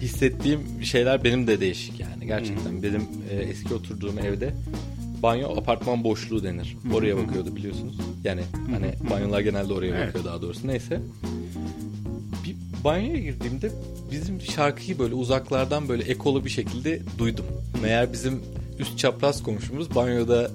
hissettiğim 0.00 0.60
şeyler 0.84 1.24
benim 1.24 1.46
de 1.46 1.60
değişik 1.60 2.00
yani 2.00 2.15
gerçekten 2.26 2.82
benim 2.82 3.02
e, 3.30 3.34
eski 3.36 3.74
oturduğum 3.74 4.18
evde 4.18 4.54
banyo 5.22 5.56
apartman 5.56 6.04
boşluğu 6.04 6.44
denir. 6.44 6.76
Oraya 6.94 7.16
bakıyordu 7.16 7.56
biliyorsunuz. 7.56 7.96
Yani 8.24 8.40
hani 8.70 9.10
banyolar 9.10 9.40
genelde 9.40 9.72
oraya 9.72 9.94
Evet. 9.96 10.08
bakıyor 10.08 10.24
daha 10.24 10.42
doğrusu. 10.42 10.68
Neyse. 10.68 11.00
Bir 12.44 12.56
banyoya 12.84 13.18
girdiğimde 13.18 13.70
bizim 14.10 14.40
şarkıyı 14.40 14.98
böyle 14.98 15.14
uzaklardan 15.14 15.88
böyle 15.88 16.02
ekolu 16.04 16.44
bir 16.44 16.50
şekilde 16.50 17.00
duydum. 17.18 17.44
Meğer 17.82 18.12
bizim 18.12 18.42
üst 18.78 18.98
çapraz 18.98 19.42
komşumuz 19.42 19.94
banyoda 19.94 20.50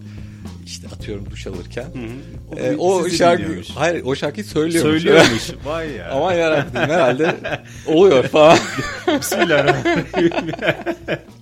işte 0.65 0.87
atıyorum 0.87 1.29
duş 1.31 1.47
alırken 1.47 1.85
O 2.51 2.59
e, 2.59 2.75
o 2.77 3.09
şarkı 3.09 3.43
dinliyormuş. 3.43 3.69
hayır 3.75 4.03
o 4.05 4.15
şarkıyı 4.15 4.45
söylüyormuş. 4.45 4.91
Söylüyormuş. 5.01 5.51
Vay 5.65 5.91
ya. 5.91 6.11
Aman 6.11 6.33
yarabbim 6.33 6.79
herhalde 6.81 7.35
oluyor 7.87 8.23
falan. 8.23 8.57
Bismillahirrahmanirrahim. 9.19 10.31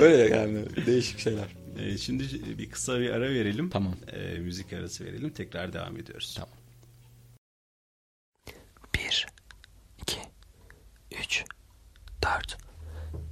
Öyle 0.00 0.36
yani 0.36 0.86
değişik 0.86 1.18
şeyler. 1.18 1.56
Ee, 1.78 1.98
Şimdi 1.98 2.58
bir 2.58 2.70
kısa 2.70 3.00
bir 3.00 3.10
ara 3.10 3.30
verelim. 3.30 3.70
Tamam. 3.70 3.96
Ee, 4.12 4.38
müzik 4.38 4.72
arası 4.72 5.04
verelim. 5.04 5.30
Tekrar 5.30 5.72
devam 5.72 5.96
ediyoruz. 5.96 6.34
Tamam. 6.36 6.54
1 8.94 9.26
2 10.02 10.18
3 11.20 11.44
4 12.22 12.58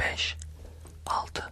5 0.00 0.36
6 1.06 1.42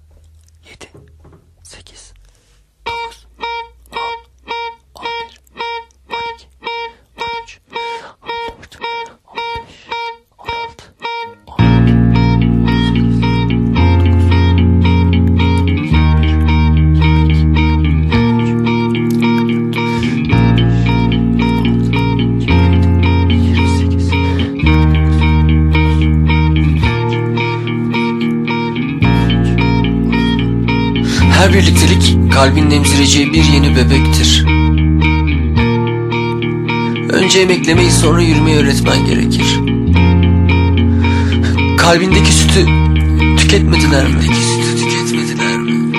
kalbin 32.36 32.70
emzireceği 32.70 33.32
bir 33.32 33.44
yeni 33.44 33.76
bebektir. 33.76 34.44
Önce 37.12 37.40
emeklemeyi 37.40 37.90
sonra 37.90 38.22
yürümeyi 38.22 38.56
öğretmen 38.56 39.06
gerekir. 39.06 39.60
Kalbindeki 41.78 42.32
sütü 42.32 42.66
tüketmediler 43.36 44.06
mi? 44.06 44.22
sütü 44.22 44.84
tüketmediler 44.84 45.56
mi? 45.58 45.92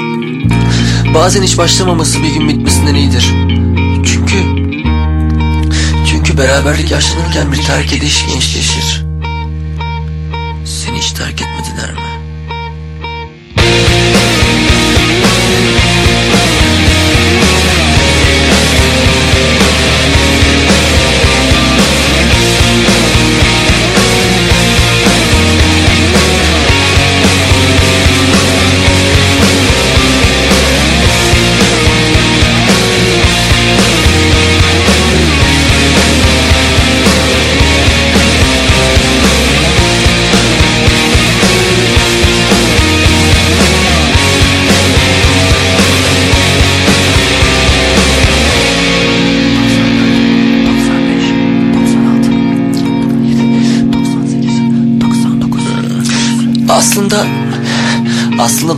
Bazen 1.14 1.44
hiç 1.44 1.58
başlamaması 1.58 2.24
bir 2.24 2.34
gün 2.34 2.50
bitmesinden 2.50 2.96
iyidir. 2.96 3.34
Çünkü 4.06 4.38
çünkü 6.12 6.38
beraberlik 6.38 6.92
yaşlanırken 6.92 7.52
bir 7.52 7.58
terk 7.58 7.94
ediş 7.94 8.26
gençleşir. 8.28 9.07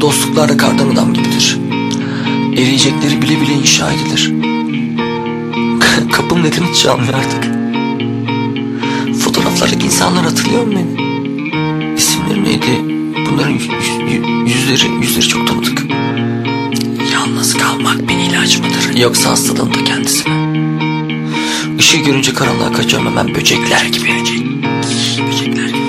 Dostluklar 0.01 0.49
da 0.49 0.57
kardan 0.57 0.89
adam 0.89 1.13
gibidir. 1.13 1.57
Eriyecekleri 2.53 3.21
bile 3.21 3.41
bile 3.41 3.53
inşa 3.53 3.91
edilir. 3.91 4.33
Kapım 6.11 6.43
neden 6.43 6.63
hiç 6.63 6.81
çalmıyor 6.81 7.13
artık? 7.13 7.49
Fotoğraflardaki 9.23 9.85
insanlar 9.85 10.23
hatırlıyor 10.23 10.63
mu 10.67 10.71
beni? 10.71 11.09
İsimleri 11.97 12.43
neydi? 12.43 12.81
Bunların 13.31 13.51
yüz- 13.51 13.67
yüz- 13.67 14.55
yüzleri, 14.55 14.91
yüzleri 15.01 15.27
çok 15.27 15.47
tanıdık. 15.47 15.85
Yalnız 17.13 17.57
kalmak 17.57 18.09
bir 18.09 18.13
ilaç 18.15 18.59
mıdır? 18.59 18.97
Yoksa 18.99 19.29
hastalığın 19.29 19.73
da 19.73 19.83
kendisi 19.83 20.29
mi? 20.29 20.35
Işığı 21.79 21.97
görünce 21.97 22.33
karanlığa 22.33 22.71
kaçıyorum 22.71 23.07
hemen 23.07 23.35
böcekler 23.35 23.85
gibi. 23.85 24.09
Böcekler 25.31 25.67
gibi. 25.67 25.79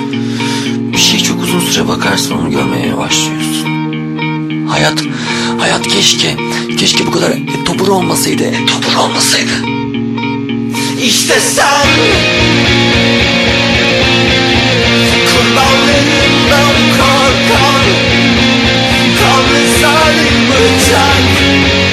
Bir 0.93 0.97
şey 0.97 1.19
çok 1.19 1.43
uzun 1.43 1.59
süre 1.59 1.87
bakarsın 1.87 2.35
onu 2.37 2.51
görmeye 2.51 2.97
başlıyorsun. 2.97 3.50
Hayat, 4.71 5.03
hayat 5.59 5.87
keşke, 5.87 6.35
keşke 6.79 7.07
bu 7.07 7.11
kadar 7.11 7.33
topur 7.65 7.87
olmasaydı, 7.87 8.51
topur 8.67 8.97
olmasaydı. 8.97 9.51
İşte 11.03 11.39
sen 11.39 11.87
Kurbanlarından 15.29 16.75
korkan 16.97 17.85
Kanlı 19.19 19.61
zalim 19.81 20.47
bıçak 20.49 21.90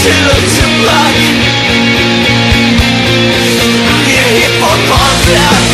Silhouette 0.00 0.64
black 0.80 1.14
You're 4.08 4.30
here 4.32 4.54
for 4.58 4.76
contact 4.88 5.69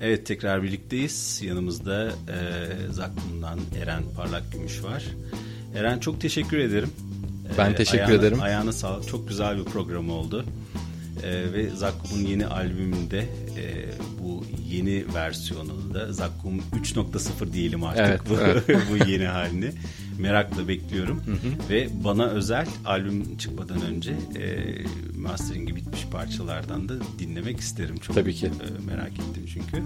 Evet 0.00 0.26
tekrar 0.26 0.62
birlikteyiz. 0.62 1.40
Yanımızda 1.44 2.08
e, 2.08 2.92
Zakkum'dan 2.92 3.58
Eren 3.82 4.02
Parlak 4.16 4.52
Gümüş 4.52 4.82
var. 4.84 5.04
Eren 5.76 5.98
çok 5.98 6.20
teşekkür 6.20 6.58
ederim. 6.58 6.90
Ben 7.58 7.74
teşekkür 7.74 7.98
ayağına, 7.98 8.14
ederim. 8.14 8.42
Ayağına 8.42 8.72
sağlık. 8.72 9.08
Çok 9.08 9.28
güzel 9.28 9.58
bir 9.58 9.64
program 9.64 10.10
oldu. 10.10 10.44
E, 11.22 11.52
ve 11.52 11.68
Zakkum'un 11.70 12.22
yeni 12.22 12.46
albümünde 12.46 13.18
e, 13.58 13.84
bu 14.22 14.44
yeni 14.70 15.14
versiyonunu 15.14 15.94
da 15.94 16.12
Zakkum 16.12 16.58
3.0 16.58 17.52
diyelim 17.52 17.84
artık 17.84 18.06
Evet, 18.06 18.20
bu, 18.28 18.34
evet. 18.40 18.82
bu 18.90 19.10
yeni 19.10 19.26
halini. 19.26 19.72
Merakla 20.18 20.68
bekliyorum. 20.68 21.22
Ve 21.70 21.88
bana 22.04 22.26
özel 22.26 22.66
albüm 22.84 23.36
çıkmadan 23.36 23.82
önce 23.82 24.10
e, 24.10 24.74
masteringi 25.18 25.76
bitmiş 25.76 26.06
parçalardan 26.06 26.88
da 26.88 26.94
dinlemek 27.18 27.60
isterim. 27.60 27.96
Çok 27.98 28.16
Tabii 28.16 28.34
ki. 28.34 28.46
e, 28.46 28.86
merak 28.86 29.12
ettim 29.12 29.46
çünkü. 29.52 29.82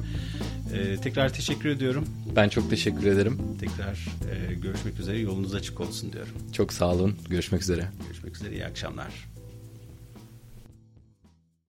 E, 0.76 0.96
tekrar 0.96 1.32
teşekkür 1.32 1.68
ediyorum. 1.68 2.04
Ben 2.36 2.48
çok 2.48 2.70
teşekkür 2.70 3.06
ederim. 3.06 3.38
Tekrar 3.60 4.06
e, 4.50 4.54
görüşmek 4.54 5.00
üzere. 5.00 5.18
Yolunuz 5.18 5.54
açık 5.54 5.80
olsun 5.80 6.12
diyorum. 6.12 6.32
Çok 6.52 6.72
sağ 6.72 6.92
olun. 6.92 7.16
Görüşmek 7.28 7.62
üzere. 7.62 7.88
Görüşmek 8.06 8.36
üzere. 8.36 8.54
İyi 8.54 8.66
akşamlar. 8.66 9.39